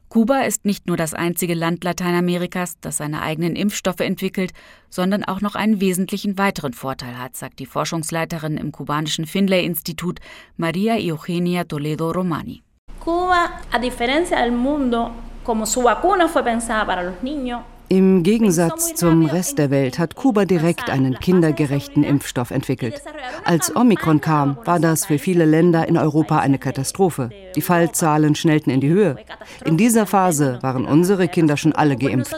Kuba 0.10 0.42
ist 0.42 0.66
nicht 0.66 0.88
nur 0.88 0.98
das 0.98 1.14
einzige 1.14 1.54
Land 1.54 1.84
Lateinamerikas, 1.84 2.80
das 2.82 2.98
seine 2.98 3.22
eigenen 3.22 3.56
Impfstoffe 3.56 4.00
entwickelt, 4.00 4.54
sondern 4.90 5.24
auch 5.24 5.40
noch 5.40 5.56
einen 5.56 5.80
wesentlichen 5.80 6.38
weiteren 6.40 6.74
Vorteil 6.74 7.18
hat, 7.18 7.38
sagt 7.38 7.60
die 7.60 7.68
Forschungsleiterin 7.68 8.58
im 8.58 8.72
kubanischen 8.72 9.28
Finlay-Institut 9.28 10.20
Maria 10.58 10.96
Eugenia 10.96 11.64
Toledo 11.64 12.12
Romani. 12.12 12.64
Cuba, 13.00 13.62
a 13.72 13.80
diferencia 13.80 14.42
del 14.42 14.52
mundo, 14.52 15.12
como 15.44 15.66
su 15.66 15.84
vacuna 15.84 16.28
fue 16.28 16.44
pensada 16.44 16.86
para 16.86 17.04
los 17.04 17.22
niños, 17.22 17.62
im 17.90 18.24
Gegensatz 18.24 18.94
zum 18.94 19.26
Rest 19.26 19.58
der 19.58 19.72
Welt 19.72 19.98
hat 20.00 20.16
Kuba 20.16 20.46
direkt 20.46 20.90
einen 20.90 21.20
kindergerechten 21.20 22.04
Impfstoff 22.04 22.52
entwickelt. 22.52 23.02
Als 23.44 23.76
Omikron 23.76 24.22
kam, 24.22 24.58
war 24.66 24.80
das 24.80 25.06
für 25.06 25.18
viele 25.18 25.46
Länder 25.46 25.88
in 25.88 25.98
Europa 25.98 26.40
eine 26.40 26.60
Katastrophe. 26.60 27.30
Die 27.56 27.62
Fallzahlen 27.62 28.36
schnellten 28.36 28.70
in 28.70 28.80
die 28.80 28.90
Höhe. 28.90 29.18
In 29.66 29.76
dieser 29.78 30.06
Phase 30.06 30.60
waren 30.62 30.86
unsere 30.86 31.28
Kinder 31.28 31.58
schon 31.58 31.74
alle 31.74 31.98
geimpft. 31.98 32.36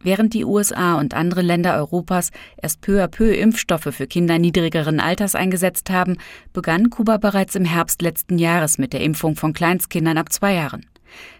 Während 0.00 0.32
die 0.32 0.44
USA 0.44 0.94
und 0.94 1.14
andere 1.14 1.42
Länder 1.42 1.74
Europas 1.76 2.30
erst 2.62 2.82
peu 2.82 3.02
à 3.02 3.08
peu 3.08 3.32
Impfstoffe 3.34 3.88
für 3.90 4.06
Kinder 4.06 4.38
niedrigeren 4.38 5.00
Alters 5.00 5.34
eingesetzt 5.34 5.90
haben, 5.90 6.18
begann 6.52 6.90
Kuba 6.90 7.16
bereits 7.16 7.56
im 7.56 7.64
Herbst 7.64 8.00
letzten 8.00 8.38
Jahres 8.38 8.78
mit 8.78 8.92
der 8.92 9.00
Impfung 9.00 9.34
von 9.34 9.54
Kleinstkindern 9.54 10.18
ab 10.18 10.32
zwei 10.32 10.54
Jahren. 10.54 10.86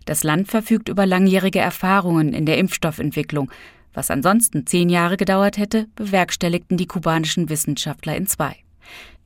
Das 0.05 0.25
Land 0.25 0.49
verfügt 0.49 0.89
über 0.89 1.07
langjährige 1.07 1.59
Erfahrungen 1.59 2.33
in 2.33 2.47
der 2.47 2.59
Impfstoffentwicklung. 2.59 3.51
Was 3.95 4.11
ansonsten 4.11 4.67
zehn 4.67 4.89
Jahre 4.89 5.17
gedauert 5.17 5.59
hätte, 5.59 5.87
bewerkstelligten 5.97 6.77
die 6.77 6.87
kubanischen 6.87 7.49
Wissenschaftler 7.49 8.17
in 8.17 8.27
zwei. 8.27 8.57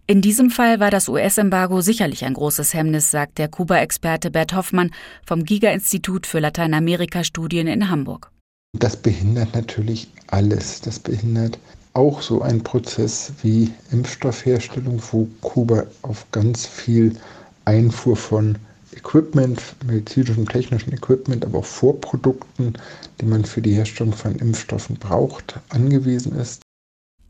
In 0.06 0.20
diesem 0.20 0.50
Fall 0.50 0.80
war 0.80 0.90
das 0.90 1.08
US-Embargo 1.08 1.80
sicherlich 1.80 2.24
ein 2.24 2.34
großes 2.34 2.74
Hemmnis, 2.74 3.10
sagt 3.10 3.38
der 3.38 3.48
Kuba-Experte 3.48 4.30
Bert 4.30 4.54
Hoffmann 4.54 4.90
vom 5.24 5.44
Giga-Institut 5.44 6.26
für 6.26 6.40
Lateinamerika-Studien 6.40 7.66
in 7.68 7.88
Hamburg. 7.88 8.30
Das 8.78 8.96
behindert 8.96 9.54
natürlich 9.54 10.08
alles. 10.26 10.80
Das 10.80 10.98
behindert 10.98 11.58
auch 11.92 12.22
so 12.22 12.42
einen 12.42 12.62
Prozess 12.62 13.32
wie 13.42 13.70
Impfstoffherstellung, 13.90 15.00
wo 15.12 15.28
Kuba 15.40 15.84
auf 16.02 16.26
ganz 16.32 16.66
viel 16.66 17.16
Einfuhr 17.64 18.16
von 18.16 18.58
Equipment, 18.94 19.60
medizinischem, 19.86 20.48
technischen 20.48 20.92
Equipment, 20.92 21.44
aber 21.44 21.58
auch 21.58 21.64
Vorprodukten, 21.64 22.74
die 23.20 23.26
man 23.26 23.44
für 23.44 23.62
die 23.62 23.74
Herstellung 23.74 24.12
von 24.12 24.36
Impfstoffen 24.36 24.96
braucht, 24.96 25.58
angewiesen 25.70 26.36
ist. 26.36 26.62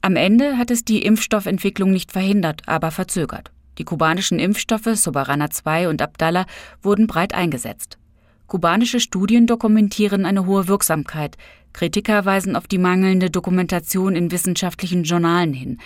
Am 0.01 0.17
Ende 0.17 0.59
hat 0.59 0.71
es 0.71 0.85
die 0.85 1.03
Impfstoffentwicklung 1.03 1.93
nicht 1.93 2.13
verhindert, 2.13 2.63
aber 2.67 2.91
verzögert. 2.91 3.53
Die 3.79 3.85
kubanischen 3.85 4.39
Impfstoffe 4.39 4.89
Soberana 4.95 5.51
2 5.51 5.89
und 5.89 6.03
Abdallah 6.03 6.47
wurden 6.83 7.07
breit 7.07 7.35
eingesetzt. 7.35 7.99
Kubanische 8.47 9.01
Studien 9.01 9.47
dokumentieren 9.47 10.27
eine 10.27 10.45
hohe 10.45 10.69
Wirksamkeit. 10.69 11.39
Kritiker 11.73 12.27
weisen 12.27 12.55
auf 12.55 12.67
die 12.67 12.79
mangelnde 12.79 13.31
Dokumentation 13.31 14.15
in 14.15 14.31
wissenschaftlichen 14.31 15.05
Journalen 15.05 15.55
hin. 15.55 15.79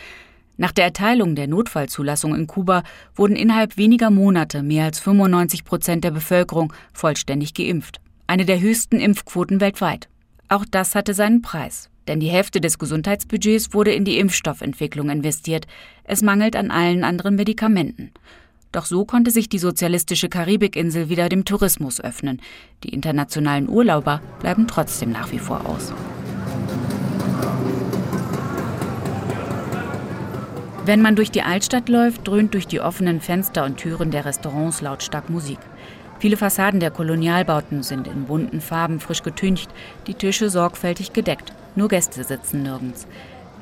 Nach 0.57 0.73
der 0.73 0.85
Erteilung 0.85 1.35
der 1.35 1.49
Notfallzulassung 1.49 2.35
in 2.35 2.47
Kuba 2.47 2.83
wurden 3.15 3.37
innerhalb 3.37 3.77
weniger 3.77 4.11
Monate 4.11 4.63
mehr 4.63 4.85
als 4.85 4.99
95 5.01 5.65
Prozent 5.65 6.05
der 6.05 6.11
Bevölkerung 6.11 6.73
vollständig 6.93 7.53
geimpft. 7.53 8.01
Eine 8.27 8.47
der 8.47 8.61
höchsten 8.61 8.99
Impfquoten 8.99 9.61
weltweit. 9.61 10.09
Auch 10.49 10.65
das 10.71 10.95
hatte 10.95 11.15
seinen 11.15 11.43
Preis. 11.43 11.91
Denn 12.09 12.21
die 12.21 12.29
Hälfte 12.29 12.61
des 12.61 12.79
Gesundheitsbudgets 12.79 13.75
wurde 13.75 13.93
in 13.93 14.05
die 14.05 14.19
Impfstoffentwicklung 14.19 15.11
investiert. 15.11 15.67
Es 16.05 16.23
mangelt 16.23 16.57
an 16.57 16.71
allen 16.71 17.05
anderen 17.05 17.35
Medikamenten. 17.35 18.13
Doch 18.73 18.87
so 18.87 19.05
konnte 19.05 19.31
sich 19.31 19.49
die 19.49 19.59
sozialistische 19.59 20.29
Karibikinsel 20.29 21.09
wieder 21.09 21.29
dem 21.29 21.45
Tourismus 21.45 22.01
öffnen. 22.01 22.41
Die 22.85 22.91
internationalen 22.91 23.69
Urlauber 23.69 24.21
bleiben 24.41 24.69
trotzdem 24.69 25.11
nach 25.11 25.33
wie 25.33 25.39
vor 25.39 25.67
aus. 25.67 25.93
Wenn 30.87 31.03
man 31.03 31.17
durch 31.17 31.33
die 31.33 31.43
Altstadt 31.43 31.89
läuft, 31.89 32.29
dröhnt 32.29 32.55
durch 32.55 32.69
die 32.69 32.81
offenen 32.81 33.21
Fenster 33.21 33.65
und 33.65 33.77
Türen 33.77 34.13
der 34.13 34.25
Restaurants 34.25 34.81
lautstark 34.83 35.29
Musik. 35.29 35.59
Viele 36.21 36.37
Fassaden 36.37 36.79
der 36.79 36.93
Kolonialbauten 36.93 37.83
sind 37.83 38.07
in 38.07 38.27
bunten 38.27 38.61
Farben 38.61 39.01
frisch 39.01 39.25
getüncht, 39.25 39.69
die 40.07 40.15
Tische 40.15 40.49
sorgfältig 40.49 41.13
gedeckt. 41.13 41.53
Nur 41.75 41.89
Gäste 41.89 42.23
sitzen 42.23 42.63
nirgends. 42.63 43.09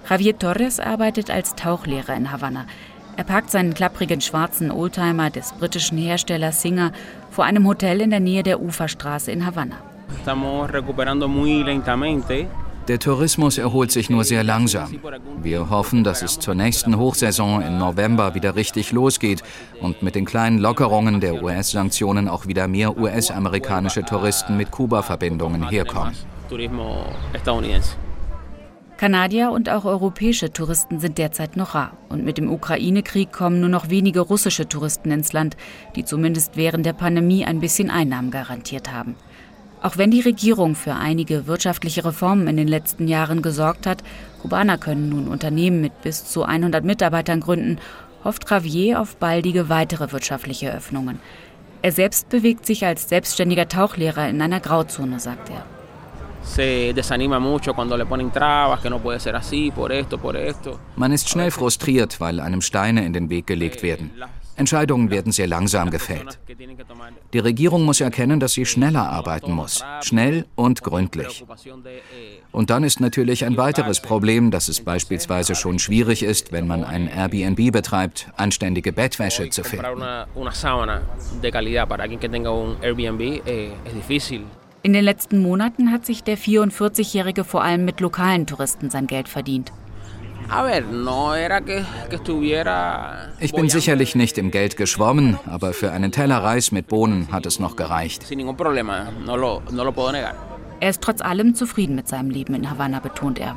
Javier 0.07 0.39
Torres 0.39 0.81
arbeitet 0.81 1.31
als 1.31 1.55
Tauchlehrer 1.55 2.15
in 2.15 2.31
Havanna. 2.31 2.67
Er 3.17 3.25
parkt 3.25 3.51
seinen 3.51 3.73
klapprigen 3.73 4.21
schwarzen 4.21 4.71
Oldtimer 4.71 5.31
des 5.31 5.55
britischen 5.55 5.97
Herstellers 5.97 6.61
Singer 6.61 6.93
vor 7.31 7.47
einem 7.47 7.67
Hotel 7.67 8.03
in 8.03 8.11
der 8.11 8.21
Nähe 8.21 8.43
der 8.43 8.61
Uferstraße 8.61 9.33
in 9.33 9.47
Havanna. 9.47 9.77
Estamos 10.15 10.71
recuperando 10.71 11.27
muy 11.27 11.63
lentamente. 11.63 12.49
Der 12.89 12.99
Tourismus 12.99 13.57
erholt 13.57 13.91
sich 13.91 14.11
nur 14.11 14.25
sehr 14.25 14.45
langsam. 14.45 14.95
Wir 15.43 15.71
hoffen, 15.71 16.05
dass 16.05 16.21
es 16.21 16.39
zur 16.39 16.55
nächsten 16.55 16.99
Hochsaison 16.99 17.63
im 17.63 17.79
November 17.79 18.35
wieder 18.35 18.57
richtig 18.57 18.93
losgeht 18.93 19.43
und 19.81 20.03
mit 20.03 20.15
den 20.15 20.27
kleinen 20.27 20.59
Lockerungen 20.59 21.21
der 21.21 21.43
US-Sanktionen 21.43 22.29
auch 22.29 22.47
wieder 22.47 22.69
mehr 22.69 22.99
US-amerikanische 22.99 24.05
Touristen 24.05 24.59
mit 24.59 24.71
Kuba-Verbindungen 24.71 25.71
herkommen. 25.71 26.15
Kanadier 28.99 29.51
und 29.51 29.69
auch 29.71 29.87
europäische 29.87 30.53
Touristen 30.53 31.01
sind 31.01 31.19
derzeit 31.19 31.57
noch 31.57 31.75
rar. 31.75 31.97
Und 32.11 32.25
mit 32.25 32.39
dem 32.39 32.51
Ukraine-Krieg 32.51 33.33
kommen 33.33 33.61
nur 33.61 33.69
noch 33.69 33.89
wenige 33.89 34.21
russische 34.21 34.69
Touristen 34.69 35.11
ins 35.11 35.33
Land, 35.33 35.57
die 35.97 36.05
zumindest 36.05 36.57
während 36.57 36.85
der 36.87 36.93
Pandemie 36.93 37.45
ein 37.45 37.61
bisschen 37.61 37.91
Einnahmen 37.91 38.31
garantiert 38.31 38.93
haben. 38.93 39.17
Auch 39.85 39.99
wenn 39.99 40.11
die 40.11 40.23
Regierung 40.23 40.77
für 40.77 40.95
einige 40.95 41.47
wirtschaftliche 41.47 42.07
Reformen 42.07 42.49
in 42.49 42.57
den 42.57 42.69
letzten 42.69 43.07
Jahren 43.07 43.43
gesorgt 43.43 43.87
hat, 43.87 44.03
Kubaner 44.41 44.79
können 44.79 45.11
nun 45.11 45.29
Unternehmen 45.29 45.83
mit 45.83 46.01
bis 46.01 46.25
zu 46.25 46.43
100 46.43 46.83
Mitarbeitern 46.83 47.41
gründen, 47.41 47.79
hofft 48.25 48.51
Javier 48.51 48.99
auf 48.99 49.17
baldige 49.17 49.69
weitere 49.69 50.11
wirtschaftliche 50.11 50.73
Öffnungen. 50.73 51.19
Er 51.83 51.93
selbst 51.93 52.31
bewegt 52.31 52.65
sich 52.65 52.87
als 52.87 53.11
selbstständiger 53.11 53.69
Tauchlehrer 53.69 54.27
in 54.27 54.41
einer 54.41 54.61
Grauzone, 54.61 55.21
sagt 55.21 55.51
er. 55.51 55.67
Man 60.97 61.13
ist 61.13 61.29
schnell 61.29 61.51
frustriert, 61.51 62.21
weil 62.21 62.41
einem 62.41 62.63
Steine 62.63 63.05
in 63.05 63.13
den 63.13 63.29
Weg 63.29 63.47
gelegt 63.47 63.83
werden. 63.83 64.13
Entscheidungen 64.57 65.11
werden 65.11 65.33
sehr 65.33 65.47
langsam 65.47 65.91
gefällt. 65.91 66.39
Die 67.33 67.39
Regierung 67.39 67.85
muss 67.85 68.01
erkennen, 68.01 68.41
dass 68.41 68.53
sie 68.53 68.67
schneller 68.67 69.09
arbeiten 69.09 69.53
muss. 69.53 69.85
Schnell 70.03 70.47
und 70.55 70.83
gründlich. 70.83 71.45
Und 72.53 72.71
dann 72.71 72.85
ist 72.85 73.01
natürlich 73.01 73.45
ein 73.45 73.57
weiteres 73.57 74.01
Problem, 74.01 74.51
dass 74.51 74.69
es 74.69 74.81
beispielsweise 74.81 75.55
schon 75.55 75.79
schwierig 75.79 76.23
ist, 76.23 76.53
wenn 76.53 76.67
man 76.67 76.85
ein 76.85 77.09
Airbnb 77.09 77.73
betreibt, 77.73 78.29
anständige 78.37 78.93
Bettwäsche 78.93 79.51
zu 79.51 79.65
finden. 79.65 79.87
In 84.83 84.93
den 84.93 85.05
letzten 85.05 85.39
Monaten 85.41 85.91
hat 85.91 86.05
sich 86.05 86.23
der 86.23 86.37
44-Jährige 86.37 87.45
vor 87.45 87.65
allem 87.65 87.87
mit 87.87 88.01
lokalen 88.01 88.47
Touristen 88.47 88.91
sein 88.91 89.07
Geld 89.07 89.29
verdient. 89.29 89.73
Ich 93.41 93.53
bin 93.53 93.69
sicherlich 93.69 94.15
nicht 94.15 94.39
im 94.39 94.51
Geld 94.51 94.77
geschwommen, 94.77 95.39
aber 95.47 95.73
für 95.73 95.91
einen 95.91 96.13
Teller 96.13 96.39
Reis 96.39 96.73
mit 96.73 96.89
Bohnen 96.89 97.29
hat 97.33 97.47
es 97.47 97.59
noch 97.59 97.77
gereicht. 97.77 98.25
Er 100.81 100.91
ist 100.91 101.01
trotz 101.01 101.21
allem 101.21 101.55
zufrieden 101.55 101.95
mit 101.95 102.09
seinem 102.09 102.31
Leben 102.31 102.55
in 102.55 102.71
Havanna, 102.71 103.01
betont 103.01 103.39
er. 103.39 103.57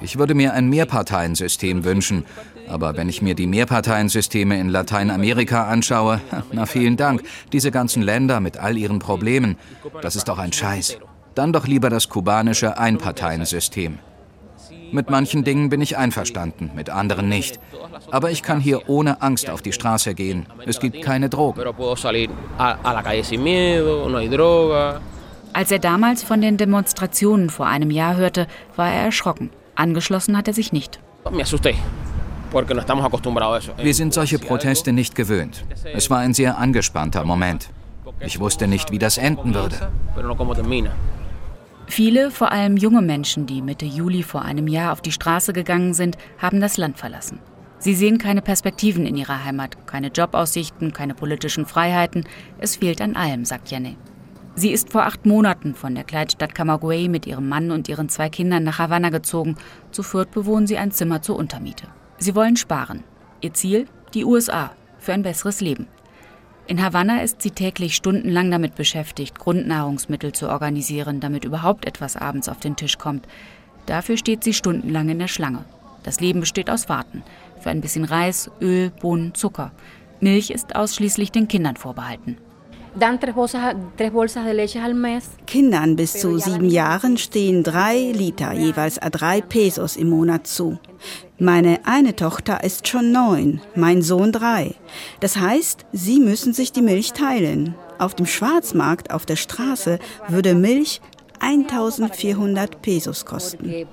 Ich 0.00 0.18
würde 0.18 0.34
mir 0.34 0.52
ein 0.52 0.68
Mehrparteiensystem 0.68 1.84
wünschen. 1.84 2.24
Aber 2.68 2.96
wenn 2.96 3.08
ich 3.08 3.20
mir 3.20 3.34
die 3.34 3.48
Mehrparteiensysteme 3.48 4.58
in 4.58 4.68
Lateinamerika 4.68 5.66
anschaue, 5.66 6.20
na 6.52 6.66
vielen 6.66 6.96
Dank, 6.96 7.22
diese 7.52 7.70
ganzen 7.70 8.02
Länder 8.02 8.40
mit 8.40 8.58
all 8.58 8.78
ihren 8.78 9.00
Problemen, 9.00 9.56
das 10.00 10.14
ist 10.16 10.28
doch 10.28 10.38
ein 10.38 10.52
Scheiß. 10.52 10.98
Dann 11.34 11.52
doch 11.52 11.66
lieber 11.66 11.90
das 11.90 12.08
kubanische 12.08 12.78
Einparteiensystem. 12.78 13.98
Mit 14.92 15.08
manchen 15.08 15.42
Dingen 15.42 15.70
bin 15.70 15.80
ich 15.80 15.96
einverstanden, 15.96 16.70
mit 16.74 16.90
anderen 16.90 17.28
nicht. 17.28 17.58
Aber 18.10 18.30
ich 18.30 18.42
kann 18.42 18.60
hier 18.60 18.90
ohne 18.90 19.22
Angst 19.22 19.48
auf 19.48 19.62
die 19.62 19.72
Straße 19.72 20.14
gehen. 20.14 20.46
Es 20.66 20.80
gibt 20.80 21.00
keine 21.02 21.30
Drogen. 21.30 21.62
Als 25.54 25.70
er 25.70 25.78
damals 25.78 26.22
von 26.22 26.40
den 26.40 26.56
Demonstrationen 26.56 27.50
vor 27.50 27.66
einem 27.66 27.90
Jahr 27.90 28.16
hörte, 28.16 28.46
war 28.76 28.90
er 28.92 29.04
erschrocken. 29.04 29.50
Angeschlossen 29.74 30.36
hat 30.36 30.48
er 30.48 30.54
sich 30.54 30.72
nicht. 30.72 31.00
Wir 33.78 33.94
sind 33.94 34.14
solche 34.14 34.38
Proteste 34.38 34.92
nicht 34.92 35.14
gewöhnt. 35.14 35.64
Es 35.94 36.10
war 36.10 36.18
ein 36.18 36.34
sehr 36.34 36.58
angespannter 36.58 37.24
Moment. 37.24 37.70
Ich 38.20 38.40
wusste 38.40 38.68
nicht, 38.68 38.90
wie 38.90 38.98
das 38.98 39.16
enden 39.16 39.54
würde. 39.54 39.90
Viele, 41.94 42.30
vor 42.30 42.52
allem 42.52 42.78
junge 42.78 43.02
Menschen, 43.02 43.44
die 43.44 43.60
Mitte 43.60 43.84
Juli 43.84 44.22
vor 44.22 44.40
einem 44.40 44.66
Jahr 44.66 44.92
auf 44.92 45.02
die 45.02 45.12
Straße 45.12 45.52
gegangen 45.52 45.92
sind, 45.92 46.16
haben 46.38 46.58
das 46.58 46.78
Land 46.78 46.96
verlassen. 46.96 47.38
Sie 47.76 47.94
sehen 47.94 48.16
keine 48.16 48.40
Perspektiven 48.40 49.04
in 49.04 49.14
ihrer 49.14 49.44
Heimat, 49.44 49.86
keine 49.86 50.06
Jobaussichten, 50.06 50.94
keine 50.94 51.12
politischen 51.12 51.66
Freiheiten. 51.66 52.24
Es 52.58 52.76
fehlt 52.76 53.02
an 53.02 53.14
allem, 53.14 53.44
sagt 53.44 53.70
Janne. 53.70 53.96
Sie 54.54 54.70
ist 54.70 54.90
vor 54.90 55.04
acht 55.04 55.26
Monaten 55.26 55.74
von 55.74 55.94
der 55.94 56.04
Kleinstadt 56.04 56.54
Camagüey 56.54 57.10
mit 57.10 57.26
ihrem 57.26 57.46
Mann 57.46 57.70
und 57.70 57.90
ihren 57.90 58.08
zwei 58.08 58.30
Kindern 58.30 58.64
nach 58.64 58.78
Havanna 58.78 59.10
gezogen. 59.10 59.56
Zu 59.90 60.02
viert 60.02 60.30
bewohnen 60.30 60.66
sie 60.66 60.78
ein 60.78 60.92
Zimmer 60.92 61.20
zur 61.20 61.36
Untermiete. 61.36 61.88
Sie 62.16 62.34
wollen 62.34 62.56
sparen. 62.56 63.04
Ihr 63.42 63.52
Ziel? 63.52 63.84
Die 64.14 64.24
USA. 64.24 64.70
Für 64.96 65.12
ein 65.12 65.22
besseres 65.22 65.60
Leben. 65.60 65.88
In 66.66 66.82
Havanna 66.82 67.22
ist 67.22 67.42
sie 67.42 67.50
täglich 67.50 67.96
stundenlang 67.96 68.50
damit 68.50 68.76
beschäftigt, 68.76 69.38
Grundnahrungsmittel 69.38 70.32
zu 70.32 70.48
organisieren, 70.48 71.20
damit 71.20 71.44
überhaupt 71.44 71.86
etwas 71.86 72.16
abends 72.16 72.48
auf 72.48 72.60
den 72.60 72.76
Tisch 72.76 72.98
kommt. 72.98 73.26
Dafür 73.86 74.16
steht 74.16 74.44
sie 74.44 74.54
stundenlang 74.54 75.08
in 75.08 75.18
der 75.18 75.28
Schlange. 75.28 75.64
Das 76.04 76.20
Leben 76.20 76.40
besteht 76.40 76.70
aus 76.70 76.88
Warten. 76.88 77.22
Für 77.60 77.70
ein 77.70 77.80
bisschen 77.80 78.04
Reis, 78.04 78.50
Öl, 78.60 78.90
Bohnen, 78.90 79.34
Zucker. 79.34 79.72
Milch 80.20 80.50
ist 80.50 80.76
ausschließlich 80.76 81.32
den 81.32 81.48
Kindern 81.48 81.76
vorbehalten. 81.76 82.38
Kindern 85.46 85.96
bis 85.96 86.12
zu 86.12 86.38
sieben 86.38 86.68
Jahren 86.68 87.16
stehen 87.16 87.62
drei 87.62 88.12
Liter 88.12 88.52
jeweils 88.52 89.00
a 89.00 89.08
drei 89.08 89.40
Pesos 89.40 89.96
im 89.96 90.10
Monat 90.10 90.46
zu. 90.46 90.78
Meine 91.42 91.80
eine 91.86 92.14
Tochter 92.14 92.62
ist 92.62 92.86
schon 92.86 93.10
neun, 93.10 93.60
mein 93.74 94.00
Sohn 94.00 94.30
drei. 94.30 94.76
Das 95.18 95.36
heißt, 95.36 95.86
sie 95.90 96.20
müssen 96.20 96.52
sich 96.52 96.70
die 96.70 96.82
Milch 96.82 97.14
teilen. 97.14 97.74
Auf 97.98 98.14
dem 98.14 98.26
Schwarzmarkt 98.26 99.10
auf 99.10 99.26
der 99.26 99.34
Straße 99.34 99.98
würde 100.28 100.54
Milch 100.54 101.00
1400 101.40 102.80
Pesos 102.80 103.26
kosten. 103.26 103.88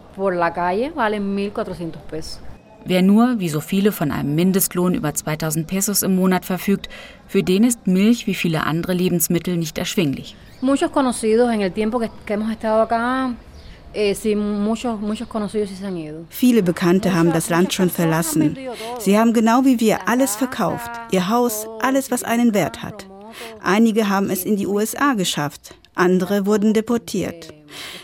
Wer 2.85 3.01
nur, 3.01 3.39
wie 3.39 3.49
so 3.49 3.61
viele, 3.61 3.91
von 3.91 4.11
einem 4.11 4.35
Mindestlohn 4.35 4.93
über 4.93 5.15
2000 5.15 5.65
Pesos 5.65 6.03
im 6.03 6.15
Monat 6.15 6.45
verfügt, 6.45 6.87
für 7.27 7.41
den 7.41 7.63
ist 7.63 7.87
Milch 7.87 8.27
wie 8.27 8.35
viele 8.35 8.67
andere 8.67 8.93
Lebensmittel 8.93 9.57
nicht 9.57 9.79
erschwinglich. 9.79 10.35
Eh, 10.61 10.65
viele 16.29 16.63
Bekannte 16.63 17.13
haben 17.13 17.33
das 17.33 17.49
Land 17.49 17.73
schon 17.73 17.89
verlassen. 17.89 18.57
Sie 18.99 19.17
haben 19.17 19.33
genau 19.33 19.65
wie 19.65 19.79
wir 19.79 20.07
alles 20.07 20.35
verkauft. 20.35 20.89
Ihr 21.11 21.29
Haus, 21.29 21.67
alles, 21.81 22.11
was 22.11 22.23
einen 22.23 22.53
Wert 22.53 22.83
hat. 22.83 23.07
Einige 23.63 24.09
haben 24.09 24.29
es 24.29 24.43
in 24.45 24.57
die 24.57 24.67
USA 24.67 25.13
geschafft. 25.13 25.75
Andere 25.95 26.45
wurden 26.45 26.73
deportiert. 26.73 27.53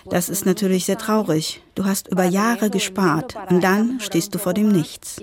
Das 0.09 0.29
ist 0.29 0.45
natürlich 0.45 0.85
sehr 0.85 0.97
traurig. 0.97 1.61
Du 1.75 1.85
hast 1.85 2.07
über 2.07 2.25
Jahre 2.25 2.69
gespart 2.69 3.35
und 3.49 3.63
dann 3.63 3.99
stehst 3.99 4.35
du 4.35 4.39
vor 4.39 4.53
dem 4.53 4.69
Nichts. 4.71 5.17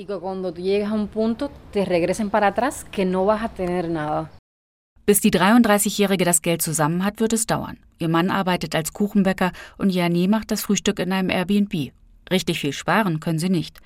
Bis 5.05 5.21
die 5.21 5.31
33-Jährige 5.31 6.25
das 6.25 6.43
Geld 6.43 6.63
zusammen 6.63 7.05
hat, 7.05 7.19
wird 7.19 7.33
es 7.33 7.47
dauern. 7.47 7.77
Ihr 7.99 8.09
Mann 8.09 8.31
arbeitet 8.31 8.75
als 8.77 8.93
Kuchenbäcker 8.93 9.51
und 9.77 9.91
Jani 9.91 10.29
macht 10.29 10.53
das 10.53 10.63
Frühstück 10.63 11.01
in 11.01 11.13
einem 11.13 11.29
Airbnb. 11.29 11.93
Richtig 12.31 12.61
viel 12.61 12.73
sparen 12.73 13.19
können 13.19 13.41
sie 13.41 13.49
nicht. 13.49 13.79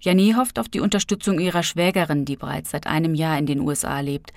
Jani 0.00 0.34
hofft 0.36 0.58
auf 0.58 0.68
die 0.68 0.80
Unterstützung 0.80 1.40
ihrer 1.40 1.64
Schwägerin, 1.64 2.24
die 2.24 2.36
bereits 2.36 2.70
seit 2.70 2.86
einem 2.86 3.14
Jahr 3.14 3.36
in 3.36 3.46
den 3.46 3.60
USA 3.60 3.98
lebt. 4.00 4.32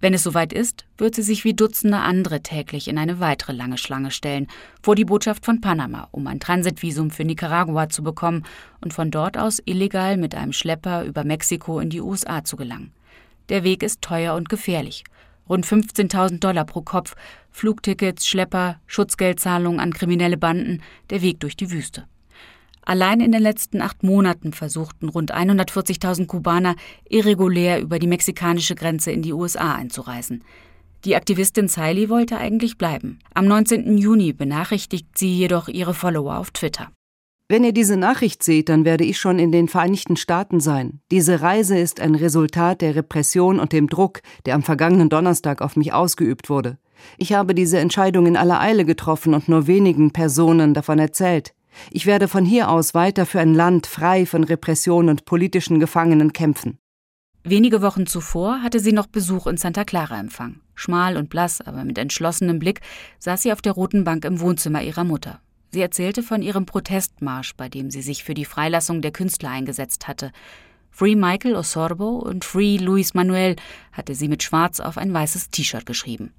Wenn 0.00 0.12
es 0.12 0.24
soweit 0.24 0.52
ist, 0.52 0.84
wird 0.98 1.14
sie 1.14 1.22
sich 1.22 1.44
wie 1.44 1.54
Dutzende 1.54 1.98
andere 1.98 2.42
täglich 2.42 2.88
in 2.88 2.98
eine 2.98 3.18
weitere 3.18 3.52
lange 3.52 3.78
Schlange 3.78 4.10
stellen, 4.10 4.48
vor 4.82 4.94
die 4.94 5.06
Botschaft 5.06 5.46
von 5.46 5.60
Panama, 5.60 6.08
um 6.10 6.26
ein 6.26 6.40
Transitvisum 6.40 7.10
für 7.10 7.24
Nicaragua 7.24 7.88
zu 7.88 8.02
bekommen 8.02 8.44
und 8.82 8.92
von 8.92 9.10
dort 9.10 9.38
aus 9.38 9.62
illegal 9.64 10.18
mit 10.18 10.34
einem 10.34 10.52
Schlepper 10.52 11.04
über 11.04 11.24
Mexiko 11.24 11.80
in 11.80 11.90
die 11.90 12.02
USA 12.02 12.44
zu 12.44 12.56
gelangen. 12.56 12.92
Der 13.48 13.64
Weg 13.64 13.82
ist 13.82 14.02
teuer 14.02 14.34
und 14.34 14.48
gefährlich. 14.48 15.04
Rund 15.48 15.66
15.000 15.66 16.40
Dollar 16.40 16.64
pro 16.64 16.82
Kopf, 16.82 17.14
Flugtickets, 17.50 18.26
Schlepper, 18.26 18.80
Schutzgeldzahlungen 18.86 19.80
an 19.80 19.92
kriminelle 19.92 20.36
Banden, 20.36 20.82
der 21.10 21.22
Weg 21.22 21.40
durch 21.40 21.56
die 21.56 21.70
Wüste. 21.70 22.06
Allein 22.82 23.20
in 23.20 23.32
den 23.32 23.42
letzten 23.42 23.82
acht 23.82 24.04
Monaten 24.04 24.52
versuchten 24.52 25.08
rund 25.08 25.34
140.000 25.34 26.26
Kubaner 26.26 26.76
irregulär 27.08 27.80
über 27.80 27.98
die 27.98 28.06
mexikanische 28.06 28.76
Grenze 28.76 29.10
in 29.10 29.22
die 29.22 29.32
USA 29.32 29.74
einzureisen. 29.74 30.44
Die 31.04 31.16
Aktivistin 31.16 31.68
Siley 31.68 32.08
wollte 32.08 32.38
eigentlich 32.38 32.78
bleiben. 32.78 33.18
Am 33.34 33.46
19. 33.46 33.98
Juni 33.98 34.32
benachrichtigt 34.32 35.18
sie 35.18 35.36
jedoch 35.36 35.68
ihre 35.68 35.94
Follower 35.94 36.36
auf 36.38 36.52
Twitter. 36.52 36.90
Wenn 37.48 37.62
ihr 37.62 37.72
diese 37.72 37.96
Nachricht 37.96 38.42
seht, 38.42 38.68
dann 38.68 38.84
werde 38.84 39.04
ich 39.04 39.18
schon 39.18 39.38
in 39.38 39.52
den 39.52 39.68
Vereinigten 39.68 40.16
Staaten 40.16 40.58
sein. 40.58 41.00
Diese 41.12 41.42
Reise 41.42 41.78
ist 41.78 42.00
ein 42.00 42.16
Resultat 42.16 42.80
der 42.80 42.96
Repression 42.96 43.60
und 43.60 43.72
dem 43.72 43.88
Druck, 43.88 44.20
der 44.46 44.56
am 44.56 44.64
vergangenen 44.64 45.08
Donnerstag 45.08 45.62
auf 45.62 45.76
mich 45.76 45.92
ausgeübt 45.92 46.50
wurde. 46.50 46.78
Ich 47.18 47.34
habe 47.34 47.54
diese 47.54 47.78
Entscheidung 47.78 48.26
in 48.26 48.36
aller 48.36 48.60
Eile 48.60 48.84
getroffen 48.84 49.32
und 49.32 49.48
nur 49.48 49.68
wenigen 49.68 50.10
Personen 50.10 50.74
davon 50.74 50.98
erzählt. 50.98 51.54
Ich 51.92 52.04
werde 52.06 52.26
von 52.26 52.44
hier 52.44 52.68
aus 52.68 52.94
weiter 52.94 53.26
für 53.26 53.38
ein 53.38 53.54
Land 53.54 53.86
frei 53.86 54.26
von 54.26 54.42
Repression 54.42 55.08
und 55.08 55.24
politischen 55.24 55.78
Gefangenen 55.78 56.32
kämpfen. 56.32 56.78
Wenige 57.44 57.80
Wochen 57.80 58.06
zuvor 58.06 58.62
hatte 58.64 58.80
sie 58.80 58.92
noch 58.92 59.06
Besuch 59.06 59.46
in 59.46 59.56
Santa 59.56 59.84
Clara 59.84 60.18
empfangen. 60.18 60.62
Schmal 60.74 61.16
und 61.16 61.30
blass, 61.30 61.60
aber 61.60 61.84
mit 61.84 61.96
entschlossenem 61.96 62.58
Blick 62.58 62.80
saß 63.20 63.42
sie 63.42 63.52
auf 63.52 63.62
der 63.62 63.72
roten 63.72 64.02
Bank 64.02 64.24
im 64.24 64.40
Wohnzimmer 64.40 64.82
ihrer 64.82 65.04
Mutter. 65.04 65.40
Sie 65.76 65.82
erzählte 65.82 66.22
von 66.22 66.40
ihrem 66.40 66.64
Protestmarsch, 66.64 67.54
bei 67.54 67.68
dem 67.68 67.90
sie 67.90 68.00
sich 68.00 68.24
für 68.24 68.32
die 68.32 68.46
Freilassung 68.46 69.02
der 69.02 69.10
Künstler 69.10 69.50
eingesetzt 69.50 70.08
hatte. 70.08 70.32
Free 70.90 71.14
Michael 71.14 71.54
Osorbo 71.54 72.16
und 72.16 72.46
Free 72.46 72.78
Luis 72.78 73.12
Manuel 73.12 73.56
hatte 73.92 74.14
sie 74.14 74.28
mit 74.28 74.42
Schwarz 74.42 74.80
auf 74.80 74.96
ein 74.96 75.12
weißes 75.12 75.50
T-Shirt 75.50 75.84
geschrieben. 75.84 76.32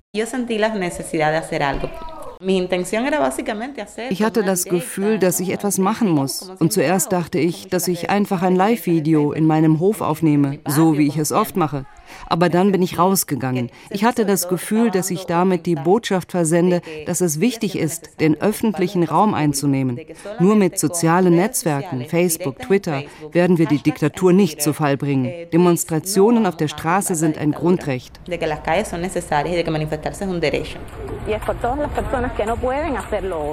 Ich 4.09 4.23
hatte 4.23 4.43
das 4.43 4.65
Gefühl, 4.65 5.17
dass 5.17 5.39
ich 5.39 5.49
etwas 5.49 5.77
machen 5.77 6.09
muss. 6.09 6.51
Und 6.59 6.71
zuerst 6.71 7.11
dachte 7.11 7.39
ich, 7.39 7.67
dass 7.67 7.87
ich 7.87 8.09
einfach 8.09 8.43
ein 8.43 8.55
Live-Video 8.55 9.31
in 9.31 9.45
meinem 9.45 9.79
Hof 9.79 10.01
aufnehme, 10.01 10.59
so 10.67 10.97
wie 10.97 11.07
ich 11.07 11.17
es 11.17 11.31
oft 11.31 11.55
mache. 11.55 11.85
Aber 12.27 12.49
dann 12.49 12.71
bin 12.71 12.81
ich 12.81 12.97
rausgegangen. 12.97 13.69
Ich 13.89 14.03
hatte 14.03 14.25
das 14.25 14.47
Gefühl, 14.47 14.91
dass 14.91 15.11
ich 15.11 15.25
damit 15.25 15.65
die 15.65 15.75
Botschaft 15.75 16.31
versende, 16.31 16.81
dass 17.05 17.21
es 17.21 17.39
wichtig 17.39 17.77
ist, 17.77 18.19
den 18.19 18.39
öffentlichen 18.39 19.03
Raum 19.03 19.33
einzunehmen. 19.33 19.99
Nur 20.39 20.55
mit 20.55 20.79
sozialen 20.79 21.35
Netzwerken, 21.35 22.05
Facebook, 22.05 22.59
Twitter, 22.59 23.03
werden 23.31 23.57
wir 23.57 23.65
die 23.65 23.81
Diktatur 23.81 24.33
nicht 24.33 24.61
zu 24.61 24.73
Fall 24.73 24.97
bringen. 24.97 25.31
Demonstrationen 25.51 26.45
auf 26.45 26.57
der 26.57 26.67
Straße 26.67 27.15
sind 27.15 27.37
ein 27.37 27.51
Grundrecht. 27.51 28.19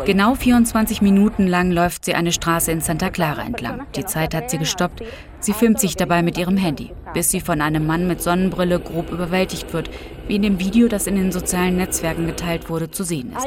Genau 0.05 0.35
24 0.35 1.03
Minuten 1.03 1.47
lang 1.47 1.71
läuft 1.71 2.05
sie 2.05 2.15
eine 2.15 2.33
Straße 2.33 2.73
in 2.73 2.81
Santa 2.81 3.11
Clara 3.11 3.43
entlang. 3.43 3.87
Die 3.95 4.05
Zeit 4.05 4.35
hat 4.35 4.51
sie 4.51 4.59
gestoppt. 4.59 5.03
Sie 5.41 5.53
filmt 5.53 5.79
sich 5.79 5.97
dabei 5.97 6.23
mit 6.23 6.39
ihrem 6.39 6.57
Handy, 6.57 6.93
bis 7.13 7.31
sie 7.31 7.41
von 7.41 7.61
einem 7.61 7.87
Mann 7.87 8.09
mit 8.09 8.23
Sonnenbrille 8.23 8.81
grob 8.81 9.11
überwältigt 9.11 9.73
wird, 9.73 9.91
wie 10.27 10.37
in 10.37 10.43
dem 10.43 10.59
Video, 10.59 10.89
das 10.89 11.07
in 11.07 11.17
den 11.17 11.33
sozialen 11.33 11.77
Netzwerken 11.77 12.27
geteilt 12.27 12.71
wurde, 12.71 12.91
zu 12.91 13.05
sehen 13.05 13.35
ist. 13.37 13.47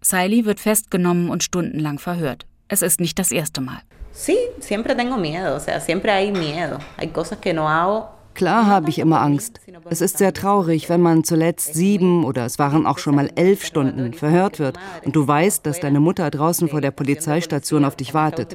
Siley 0.00 0.44
wird 0.44 0.60
festgenommen 0.60 1.30
und 1.30 1.42
stundenlang 1.42 1.98
verhört. 1.98 2.46
Es 2.68 2.82
ist 2.82 3.00
nicht 3.00 3.18
das 3.18 3.30
erste 3.30 3.60
Mal. 3.60 3.78
Sí, 4.10 4.36
siempre 4.60 4.96
tengo 4.96 5.18
miedo, 5.18 5.54
o 5.54 5.60
sea, 5.60 5.78
siempre 5.78 6.10
hay 6.10 6.32
miedo. 6.32 6.78
Hay 6.96 7.08
cosas 7.08 7.38
que 7.38 7.52
no 7.52 7.68
hago 7.68 8.15
Klar 8.36 8.66
habe 8.66 8.90
ich 8.90 8.98
immer 8.98 9.22
Angst. 9.22 9.60
Es 9.88 10.02
ist 10.02 10.18
sehr 10.18 10.34
traurig, 10.34 10.90
wenn 10.90 11.00
man 11.00 11.24
zuletzt 11.24 11.72
sieben 11.72 12.22
oder 12.22 12.44
es 12.44 12.58
waren 12.58 12.84
auch 12.84 12.98
schon 12.98 13.14
mal 13.14 13.30
elf 13.34 13.64
Stunden 13.64 14.12
verhört 14.12 14.58
wird 14.58 14.78
und 15.06 15.16
du 15.16 15.26
weißt, 15.26 15.64
dass 15.64 15.80
deine 15.80 16.00
Mutter 16.00 16.30
draußen 16.30 16.68
vor 16.68 16.82
der 16.82 16.90
Polizeistation 16.90 17.86
auf 17.86 17.96
dich 17.96 18.12
wartet. 18.12 18.54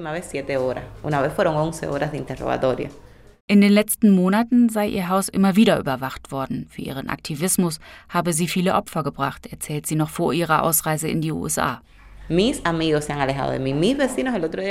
In 3.48 3.62
den 3.62 3.72
letzten 3.72 4.12
Monaten 4.12 4.70
sei 4.70 4.88
ihr 4.88 5.10
Haus 5.10 5.30
immer 5.30 5.56
wieder 5.56 5.80
überwacht 5.80 6.32
worden. 6.32 6.68
Für 6.70 6.84
ihren 6.84 7.10
Aktivismus 7.10 7.80
habe 8.08 8.34
sie 8.34 8.48
viele 8.48 8.76
Opfer 8.76 9.02
gebracht, 9.02 9.48
erzählt 9.48 9.88
sie 9.88 9.96
noch 9.96 10.12
vor 10.12 10.32
ihrer 10.32 10.62
Ausreise 10.62 11.08
in 11.08 11.22
die 11.22 11.32
USA. 11.32 11.82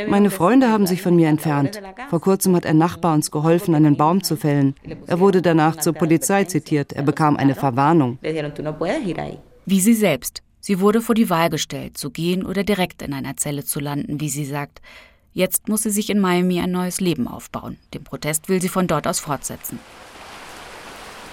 Meine 0.08 0.30
Freunde 0.30 0.68
haben 0.70 0.86
sich 0.86 1.02
von 1.02 1.14
mir 1.14 1.28
entfernt. 1.28 1.80
Vor 2.08 2.20
kurzem 2.20 2.56
hat 2.56 2.64
ein 2.64 2.78
Nachbar 2.78 3.14
uns 3.14 3.30
geholfen, 3.30 3.74
einen 3.74 3.96
Baum 3.98 4.22
zu 4.22 4.36
fällen. 4.36 4.74
Er 5.06 5.20
wurde 5.20 5.42
danach 5.42 5.76
zur 5.76 5.92
Polizei 5.92 6.44
zitiert. 6.44 6.94
Er 6.94 7.02
bekam 7.02 7.36
eine 7.36 7.54
Verwarnung. 7.54 8.18
Wie 9.66 9.80
sie 9.80 9.94
selbst. 9.94 10.42
Sie 10.62 10.80
wurde 10.80 11.02
vor 11.02 11.14
die 11.14 11.28
Wahl 11.30 11.50
gestellt, 11.50 11.98
zu 11.98 12.10
gehen 12.10 12.44
oder 12.44 12.64
direkt 12.64 13.02
in 13.02 13.12
einer 13.12 13.36
Zelle 13.36 13.64
zu 13.64 13.80
landen, 13.80 14.20
wie 14.20 14.28
sie 14.28 14.44
sagt. 14.44 14.80
Jetzt 15.32 15.68
muss 15.68 15.82
sie 15.82 15.90
sich 15.90 16.10
in 16.10 16.18
Miami 16.18 16.60
ein 16.60 16.70
neues 16.70 17.00
Leben 17.00 17.28
aufbauen. 17.28 17.78
Den 17.94 18.04
Protest 18.04 18.48
will 18.48 18.60
sie 18.60 18.68
von 18.68 18.86
dort 18.86 19.06
aus 19.06 19.20
fortsetzen. 19.20 19.78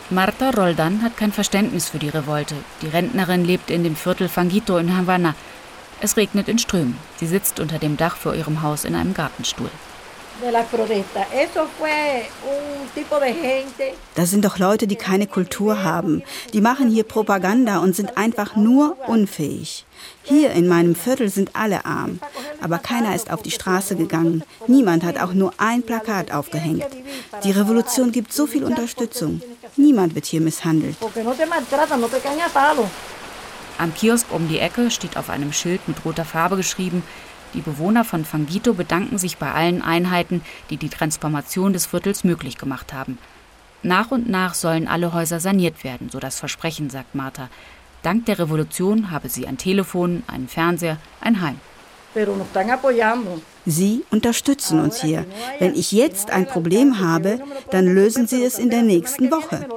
Marta 0.10 0.52
Roldan 0.52 1.02
hat 1.02 1.18
kein 1.18 1.34
Verständnis 1.34 1.90
für 1.90 2.00
die 2.00 2.08
Revolte. 2.08 2.56
Die 2.82 2.88
Rentnerin 2.88 3.44
lebt 3.44 3.70
in 3.70 3.84
dem 3.84 3.98
Viertel 3.98 4.30
Fangito 4.30 4.78
in 4.78 4.96
Havanna. 4.96 5.36
Es 6.00 6.16
regnet 6.16 6.48
in 6.48 6.60
Strömen. 6.60 6.98
Sie 7.20 7.28
sitzt 7.28 7.60
unter 7.60 7.80
dem 7.80 7.98
Dach 7.98 8.18
vor 8.18 8.36
ihrem 8.36 8.62
Haus 8.62 8.86
in 8.86 8.94
einem 8.94 9.14
Gartenstuhl. 9.14 9.72
Das 14.14 14.30
sind 14.30 14.46
doch 14.46 14.60
Leute, 14.60 14.86
die 14.86 14.96
keine 14.96 15.26
Kultur 15.26 15.84
haben. 15.84 16.22
Die 16.54 16.62
machen 16.62 16.90
hier 16.90 17.04
Propaganda 17.04 17.80
und 17.80 17.96
sind 17.96 18.18
einfach 18.18 18.56
nur 18.56 18.98
unfähig. 19.08 19.86
Hier 20.22 20.52
in 20.52 20.68
meinem 20.68 20.94
Viertel 20.94 21.30
sind 21.30 21.56
alle 21.56 21.86
arm, 21.86 22.20
aber 22.62 22.78
keiner 22.78 23.16
ist 23.16 23.32
auf 23.32 23.42
die 23.42 23.50
Straße 23.50 23.96
gegangen. 23.96 24.44
Niemand 24.68 25.04
hat 25.04 25.20
auch 25.20 25.34
nur 25.34 25.54
ein 25.58 25.82
Plakat 25.82 26.32
aufgehängt. 26.32 26.86
Die 27.44 27.52
Revolution 27.52 28.12
gibt 28.12 28.32
so 28.32 28.46
viel 28.46 28.64
Unterstützung. 28.64 29.42
Niemand 29.76 30.14
wird 30.14 30.28
hier 30.28 30.42
misshandelt. 30.42 30.98
Am 33.78 33.94
Kiosk 33.94 34.32
um 34.32 34.48
die 34.48 34.60
Ecke 34.60 34.90
steht 34.90 35.18
auf 35.18 35.30
einem 35.30 35.54
Schild 35.54 35.88
mit 35.88 36.04
roter 36.04 36.26
Farbe 36.26 36.56
geschrieben, 36.56 37.04
die 37.54 37.62
Bewohner 37.62 38.04
von 38.04 38.26
Fangito 38.26 38.74
bedanken 38.74 39.18
sich 39.18 39.38
bei 39.38 39.52
allen 39.52 39.82
Einheiten, 39.82 40.42
die 40.70 40.78
die 40.78 40.90
Transformation 40.90 41.74
des 41.74 41.86
Viertels 41.86 42.24
möglich 42.24 42.58
gemacht 42.58 42.92
haben. 42.94 43.18
Nach 43.84 44.12
und 44.12 44.28
nach 44.28 44.54
sollen 44.54 44.88
alle 44.88 45.13
Häuser 45.13 45.40
saniert 45.40 45.84
werden, 45.84 46.10
so 46.10 46.20
das 46.20 46.40
Versprechen, 46.40 46.90
sagt 46.90 47.16
Martha. 47.16 47.50
Dank 48.04 48.26
der 48.26 48.40
Revolution 48.40 49.12
habe 49.12 49.30
sie 49.30 49.48
ein 49.48 49.58
Telefon, 49.58 50.24
einen 50.28 50.48
Fernseher, 50.48 50.98
ein 51.22 51.42
Heim. 51.42 51.60
Sie 53.66 54.04
unterstützen 54.10 54.80
uns 54.80 55.02
hier. 55.02 55.26
Wenn 55.60 55.76
ich 55.76 55.92
jetzt 55.92 56.32
ein 56.32 56.48
Problem 56.48 57.00
habe, 57.00 57.40
dann 57.70 57.86
lösen 57.86 58.28
Sie 58.28 58.44
es 58.44 58.58
in 58.58 58.70
der 58.70 58.82
nächsten 58.82 59.30
Woche. 59.30 59.68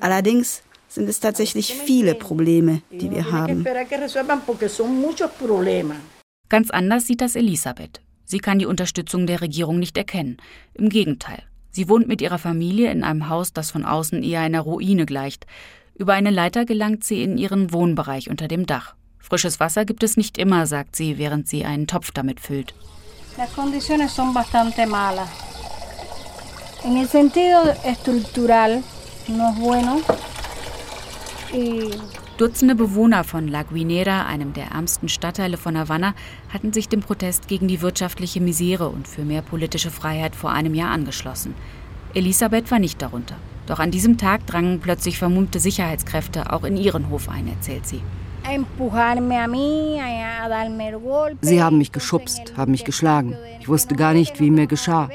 Allerdings 0.00 0.62
sind 0.96 1.08
es 1.08 1.20
tatsächlich 1.20 1.74
viele 1.74 2.14
Probleme, 2.14 2.82
die 2.90 3.10
wir 3.10 3.30
haben. 3.30 3.64
Ganz 6.48 6.70
anders 6.70 7.06
sieht 7.06 7.20
das 7.20 7.36
Elisabeth. 7.36 8.00
Sie 8.24 8.38
kann 8.38 8.58
die 8.58 8.66
Unterstützung 8.66 9.26
der 9.26 9.40
Regierung 9.40 9.78
nicht 9.78 9.96
erkennen. 9.96 10.38
Im 10.74 10.88
Gegenteil. 10.88 11.42
Sie 11.70 11.88
wohnt 11.88 12.08
mit 12.08 12.22
ihrer 12.22 12.38
Familie 12.38 12.90
in 12.90 13.04
einem 13.04 13.28
Haus, 13.28 13.52
das 13.52 13.70
von 13.70 13.84
außen 13.84 14.22
eher 14.22 14.40
einer 14.40 14.62
Ruine 14.62 15.04
gleicht. 15.04 15.46
Über 15.94 16.14
eine 16.14 16.30
Leiter 16.30 16.64
gelangt 16.64 17.04
sie 17.04 17.22
in 17.22 17.36
ihren 17.36 17.72
Wohnbereich 17.72 18.30
unter 18.30 18.48
dem 18.48 18.64
Dach. 18.64 18.94
Frisches 19.18 19.60
Wasser 19.60 19.84
gibt 19.84 20.02
es 20.02 20.16
nicht 20.16 20.38
immer, 20.38 20.66
sagt 20.66 20.96
sie, 20.96 21.18
während 21.18 21.46
sie 21.46 21.64
einen 21.64 21.86
Topf 21.86 22.10
damit 22.10 22.40
füllt. 22.40 22.74
Las 23.36 23.52
condiciones 23.54 24.12
son 24.12 24.32
bastante 24.32 24.86
malas. 24.86 25.28
En 26.84 26.96
el 26.96 27.08
sentido 27.08 27.70
estructural 27.84 28.82
no 29.28 29.50
es 29.50 29.58
bueno. 29.58 30.00
Dutzende 32.38 32.74
Bewohner 32.74 33.24
von 33.24 33.48
La 33.48 33.62
Guinera, 33.62 34.26
einem 34.26 34.52
der 34.52 34.66
ärmsten 34.72 35.08
Stadtteile 35.08 35.56
von 35.56 35.78
Havanna, 35.78 36.14
hatten 36.52 36.72
sich 36.72 36.88
dem 36.88 37.00
Protest 37.00 37.48
gegen 37.48 37.66
die 37.66 37.80
wirtschaftliche 37.80 38.40
Misere 38.40 38.88
und 38.88 39.08
für 39.08 39.22
mehr 39.22 39.42
politische 39.42 39.90
Freiheit 39.90 40.36
vor 40.36 40.50
einem 40.50 40.74
Jahr 40.74 40.90
angeschlossen. 40.90 41.54
Elisabeth 42.14 42.70
war 42.70 42.78
nicht 42.78 43.00
darunter. 43.00 43.36
Doch 43.66 43.78
an 43.78 43.90
diesem 43.90 44.16
Tag 44.18 44.46
drangen 44.46 44.80
plötzlich 44.80 45.18
vermummte 45.18 45.60
Sicherheitskräfte 45.60 46.52
auch 46.52 46.64
in 46.64 46.76
ihren 46.76 47.10
Hof 47.10 47.28
ein, 47.28 47.48
erzählt 47.48 47.86
sie. 47.86 48.00
Sie 51.40 51.62
haben 51.62 51.78
mich 51.78 51.92
geschubst, 51.92 52.52
haben 52.56 52.70
mich 52.70 52.84
geschlagen. 52.84 53.34
Ich 53.60 53.68
wusste 53.68 53.96
gar 53.96 54.12
nicht, 54.12 54.38
wie 54.40 54.50
mir 54.50 54.66
geschah. 54.66 55.08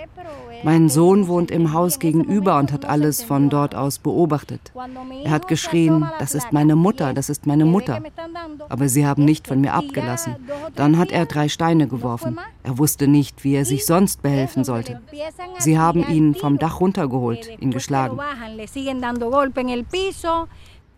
Mein 0.63 0.89
Sohn 0.89 1.27
wohnt 1.27 1.49
im 1.49 1.73
Haus 1.73 1.99
gegenüber 1.99 2.59
und 2.59 2.71
hat 2.71 2.85
alles 2.85 3.23
von 3.23 3.49
dort 3.49 3.73
aus 3.73 3.97
beobachtet. 3.99 4.71
Er 5.23 5.31
hat 5.31 5.47
geschrien, 5.47 6.05
das 6.19 6.35
ist 6.35 6.51
meine 6.51 6.75
Mutter, 6.75 7.13
das 7.13 7.29
ist 7.29 7.47
meine 7.47 7.65
Mutter. 7.65 8.01
Aber 8.69 8.87
sie 8.87 9.05
haben 9.05 9.25
nicht 9.25 9.47
von 9.47 9.61
mir 9.61 9.73
abgelassen. 9.73 10.35
Dann 10.75 10.97
hat 10.97 11.11
er 11.11 11.25
drei 11.25 11.49
Steine 11.49 11.87
geworfen. 11.87 12.39
Er 12.63 12.77
wusste 12.77 13.07
nicht, 13.07 13.43
wie 13.43 13.55
er 13.55 13.65
sich 13.65 13.85
sonst 13.85 14.21
behelfen 14.21 14.63
sollte. 14.63 15.01
Sie 15.57 15.79
haben 15.79 16.07
ihn 16.07 16.35
vom 16.35 16.59
Dach 16.59 16.79
runtergeholt, 16.79 17.49
ihn 17.59 17.71
geschlagen. 17.71 18.19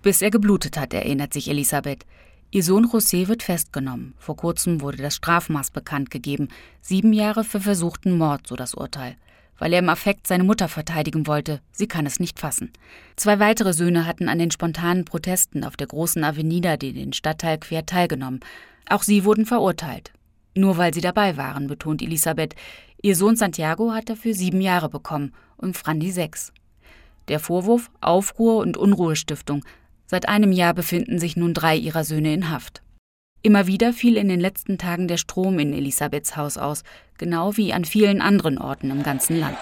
Bis 0.02 0.22
er 0.22 0.32
geblutet 0.32 0.78
hat, 0.78 0.94
erinnert 0.94 1.34
sich 1.34 1.50
Elisabeth. 1.50 2.06
Ihr 2.52 2.64
Sohn 2.64 2.86
José 2.86 3.28
wird 3.28 3.42
festgenommen. 3.42 4.14
Vor 4.20 4.36
kurzem 4.36 4.82
wurde 4.82 4.98
das 4.98 5.16
Strafmaß 5.16 5.72
bekannt 5.72 6.12
gegeben. 6.12 6.50
Sieben 6.82 7.14
Jahre 7.14 7.44
für 7.44 7.60
versuchten 7.60 8.18
Mord, 8.18 8.46
so 8.46 8.56
das 8.56 8.76
Urteil 8.76 9.16
weil 9.64 9.72
er 9.72 9.80
im 9.80 9.88
Affekt 9.88 10.28
seine 10.28 10.44
Mutter 10.44 10.68
verteidigen 10.68 11.26
wollte. 11.26 11.62
Sie 11.72 11.88
kann 11.88 12.06
es 12.06 12.20
nicht 12.20 12.38
fassen. 12.38 12.74
Zwei 13.16 13.40
weitere 13.40 13.72
Söhne 13.72 14.06
hatten 14.06 14.28
an 14.28 14.38
den 14.38 14.52
spontanen 14.52 15.06
Protesten 15.06 15.64
auf 15.64 15.78
der 15.78 15.88
großen 15.88 16.22
Avenida, 16.26 16.76
die 16.76 16.92
den 16.92 17.14
Stadtteil 17.14 17.60
quer 17.60 17.86
teilgenommen. 17.86 18.42
Auch 18.90 19.04
sie 19.04 19.24
wurden 19.24 19.46
verurteilt. 19.46 20.12
Nur 20.54 20.76
weil 20.76 20.94
sie 20.94 21.00
dabei 21.00 21.38
waren, 21.38 21.68
betont 21.68 22.02
Elisabeth. 22.02 22.56
Ihr 23.02 23.16
Sohn 23.16 23.38
Santiago 23.38 23.94
hat 23.94 24.10
dafür 24.10 24.34
sieben 24.34 24.60
Jahre 24.60 24.90
bekommen 24.90 25.32
und 25.56 25.78
Frandi 25.78 26.12
sechs. 26.12 26.52
Der 27.30 27.40
Vorwurf 27.40 27.90
Aufruhr 28.02 28.58
und 28.58 28.76
Unruhestiftung. 28.76 29.64
Seit 30.08 30.28
einem 30.28 30.52
Jahr 30.52 30.74
befinden 30.74 31.20
sich 31.20 31.38
nun 31.38 31.54
drei 31.54 31.78
ihrer 31.78 32.04
Söhne 32.04 32.34
in 32.34 32.50
Haft. 32.50 32.83
Immer 33.46 33.68
wieder 33.68 33.92
fiel 33.92 34.16
in 34.16 34.30
den 34.30 34.40
letzten 34.40 34.78
Tagen 34.78 35.10
der 35.10 35.18
Strom 35.18 35.60
in 35.60 35.74
Elisabeths 35.74 36.38
Haus 36.38 36.58
aus, 36.58 36.84
genau 37.18 37.58
wie 37.58 37.74
an 37.74 37.84
vielen 37.84 38.22
anderen 38.22 38.58
Orten 38.58 38.90
im 38.90 39.04
ganzen 39.04 39.38
Land. 39.38 39.58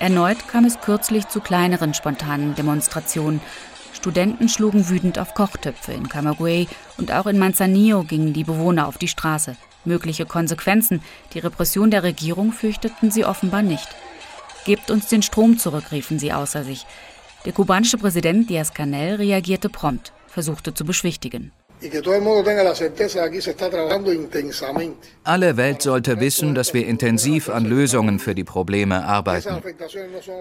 Erneut 0.00 0.48
kam 0.48 0.64
es 0.64 0.80
kürzlich 0.80 1.28
zu 1.28 1.40
kleineren 1.40 1.94
spontanen 1.94 2.56
Demonstrationen. 2.56 3.40
Studenten 3.92 4.48
schlugen 4.48 4.88
wütend 4.88 5.20
auf 5.20 5.34
Kochtöpfe 5.34 5.92
in 5.92 6.08
Camagüey 6.08 6.66
und 6.96 7.12
auch 7.12 7.26
in 7.26 7.38
Manzanillo 7.38 8.02
gingen 8.02 8.32
die 8.32 8.42
Bewohner 8.42 8.88
auf 8.88 8.98
die 8.98 9.06
Straße. 9.06 9.56
Mögliche 9.84 10.26
Konsequenzen, 10.26 11.00
die 11.32 11.38
Repression 11.38 11.92
der 11.92 12.02
Regierung 12.02 12.50
fürchteten 12.50 13.12
sie 13.12 13.24
offenbar 13.24 13.62
nicht. 13.62 13.88
Gebt 14.64 14.90
uns 14.90 15.06
den 15.06 15.22
Strom 15.22 15.58
zurück, 15.58 15.92
riefen 15.92 16.18
sie 16.18 16.32
außer 16.32 16.64
sich. 16.64 16.86
Der 17.48 17.54
kubanische 17.54 17.96
Präsident 17.96 18.50
Díaz-Canel 18.50 19.14
reagierte 19.14 19.70
prompt, 19.70 20.12
versuchte 20.26 20.74
zu 20.74 20.84
beschwichtigen. 20.84 21.50
Alle 25.24 25.56
Welt 25.56 25.80
sollte 25.80 26.20
wissen, 26.20 26.54
dass 26.54 26.74
wir 26.74 26.86
intensiv 26.86 27.48
an 27.48 27.64
Lösungen 27.64 28.18
für 28.18 28.34
die 28.34 28.44
Probleme 28.44 29.02
arbeiten. 29.02 29.62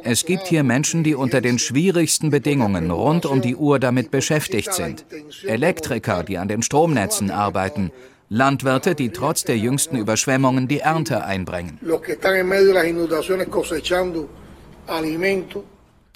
Es 0.03 0.25
gibt 0.25 0.47
hier 0.47 0.63
Menschen, 0.63 1.05
die 1.05 1.15
unter 1.15 1.39
den 1.39 1.59
schwierigsten 1.59 2.29
Bedingungen 2.29 2.91
rund 2.91 3.25
um 3.25 3.39
die 3.39 3.55
Uhr 3.55 3.79
damit 3.79 4.11
beschäftigt 4.11 4.73
sind. 4.73 5.05
Elektriker, 5.45 6.23
die 6.23 6.37
an 6.37 6.49
den 6.49 6.61
Stromnetzen 6.61 7.31
arbeiten. 7.31 7.93
Landwirte, 8.27 8.95
die 8.95 9.11
trotz 9.11 9.45
der 9.45 9.57
jüngsten 9.57 9.95
Überschwemmungen 9.95 10.67
die 10.67 10.79
Ernte 10.79 11.23
einbringen. 11.23 11.79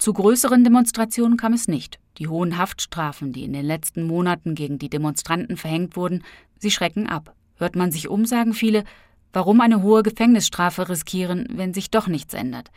Zu 0.02 0.14
größeren 0.14 0.64
Demonstrationen 0.64 1.36
kam 1.36 1.52
es 1.52 1.68
nicht. 1.68 2.00
Die 2.18 2.26
hohen 2.26 2.58
Haftstrafen, 2.58 3.32
die 3.32 3.44
in 3.44 3.52
den 3.52 3.64
letzten 3.64 4.02
Monaten 4.02 4.56
gegen 4.56 4.76
die 4.76 4.90
Demonstranten 4.90 5.56
verhängt 5.56 5.94
wurden, 5.94 6.24
sie 6.58 6.72
schrecken 6.72 7.06
ab. 7.06 7.36
Hört 7.54 7.76
man 7.76 7.92
sich 7.92 8.08
um, 8.08 8.26
sagen 8.26 8.52
viele, 8.52 8.82
warum 9.32 9.60
eine 9.60 9.80
hohe 9.80 10.02
Gefängnisstrafe 10.02 10.88
riskieren, 10.88 11.46
wenn 11.52 11.72
sich 11.72 11.92
doch 11.92 12.08
nichts 12.08 12.34
ändert. 12.34 12.72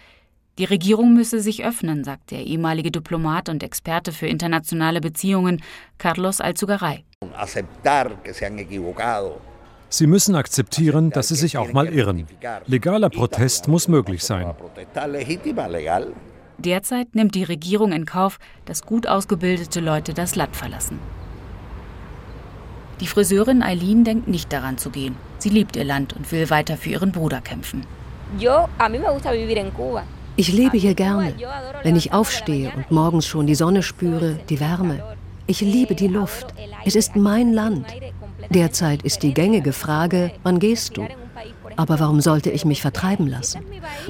Die 0.59 0.65
Regierung 0.65 1.15
müsse 1.15 1.39
sich 1.39 1.65
öffnen, 1.65 2.03
sagt 2.03 2.29
der 2.29 2.45
ehemalige 2.45 2.91
Diplomat 2.91 3.49
und 3.49 3.63
Experte 3.63 4.11
für 4.11 4.27
internationale 4.27 5.01
Beziehungen 5.01 5.63
Carlos 5.97 6.41
Alzugaray. 6.41 7.05
Sie 9.89 10.07
müssen 10.07 10.35
akzeptieren, 10.35 11.09
dass 11.09 11.29
sie 11.29 11.35
sich 11.35 11.57
auch 11.57 11.73
mal 11.73 11.87
irren. 11.87 12.27
Legaler 12.67 13.09
Protest 13.09 13.67
muss 13.67 13.87
möglich 13.87 14.23
sein. 14.23 14.53
Derzeit 16.57 17.15
nimmt 17.15 17.35
die 17.35 17.43
Regierung 17.43 17.91
in 17.91 18.05
Kauf, 18.05 18.39
dass 18.65 18.85
gut 18.85 19.07
ausgebildete 19.07 19.79
Leute 19.79 20.13
das 20.13 20.35
Land 20.35 20.55
verlassen. 20.55 20.99
Die 23.01 23.07
Friseurin 23.07 23.61
Eileen 23.61 24.05
denkt 24.05 24.27
nicht 24.27 24.53
daran 24.53 24.77
zu 24.77 24.89
gehen. 24.89 25.15
Sie 25.37 25.49
liebt 25.49 25.75
ihr 25.75 25.83
Land 25.83 26.13
und 26.13 26.31
will 26.31 26.49
weiter 26.49 26.77
für 26.77 26.91
ihren 26.91 27.11
Bruder 27.11 27.41
kämpfen. 27.41 27.85
Ich 30.37 30.51
lebe 30.51 30.77
hier 30.77 30.95
gerne, 30.95 31.33
wenn 31.83 31.95
ich 31.95 32.13
aufstehe 32.13 32.71
und 32.75 32.91
morgens 32.91 33.25
schon 33.25 33.47
die 33.47 33.55
Sonne 33.55 33.83
spüre, 33.83 34.39
die 34.49 34.59
Wärme. 34.59 35.03
Ich 35.47 35.61
liebe 35.61 35.95
die 35.95 36.07
Luft. 36.07 36.53
Es 36.85 36.95
ist 36.95 37.15
mein 37.15 37.53
Land. 37.53 37.85
Derzeit 38.49 39.03
ist 39.03 39.23
die 39.23 39.33
gängige 39.33 39.73
Frage, 39.73 40.31
wann 40.43 40.59
gehst 40.59 40.97
du? 40.97 41.07
Aber 41.75 41.99
warum 41.99 42.21
sollte 42.21 42.49
ich 42.49 42.65
mich 42.65 42.81
vertreiben 42.81 43.27
lassen? 43.27 43.61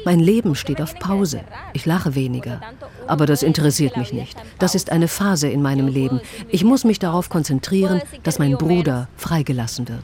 Mein 0.05 0.19
Leben 0.19 0.55
steht 0.55 0.81
auf 0.81 0.97
Pause. 0.99 1.41
Ich 1.73 1.85
lache 1.85 2.15
weniger. 2.15 2.61
Aber 3.07 3.25
das 3.25 3.43
interessiert 3.43 3.97
mich 3.97 4.13
nicht. 4.13 4.37
Das 4.59 4.75
ist 4.75 4.91
eine 4.91 5.07
Phase 5.07 5.47
in 5.47 5.61
meinem 5.61 5.87
Leben. 5.87 6.21
Ich 6.49 6.63
muss 6.63 6.83
mich 6.83 6.99
darauf 6.99 7.29
konzentrieren, 7.29 8.01
dass 8.23 8.39
mein 8.39 8.57
Bruder 8.57 9.07
freigelassen 9.17 9.87
wird. 9.87 10.03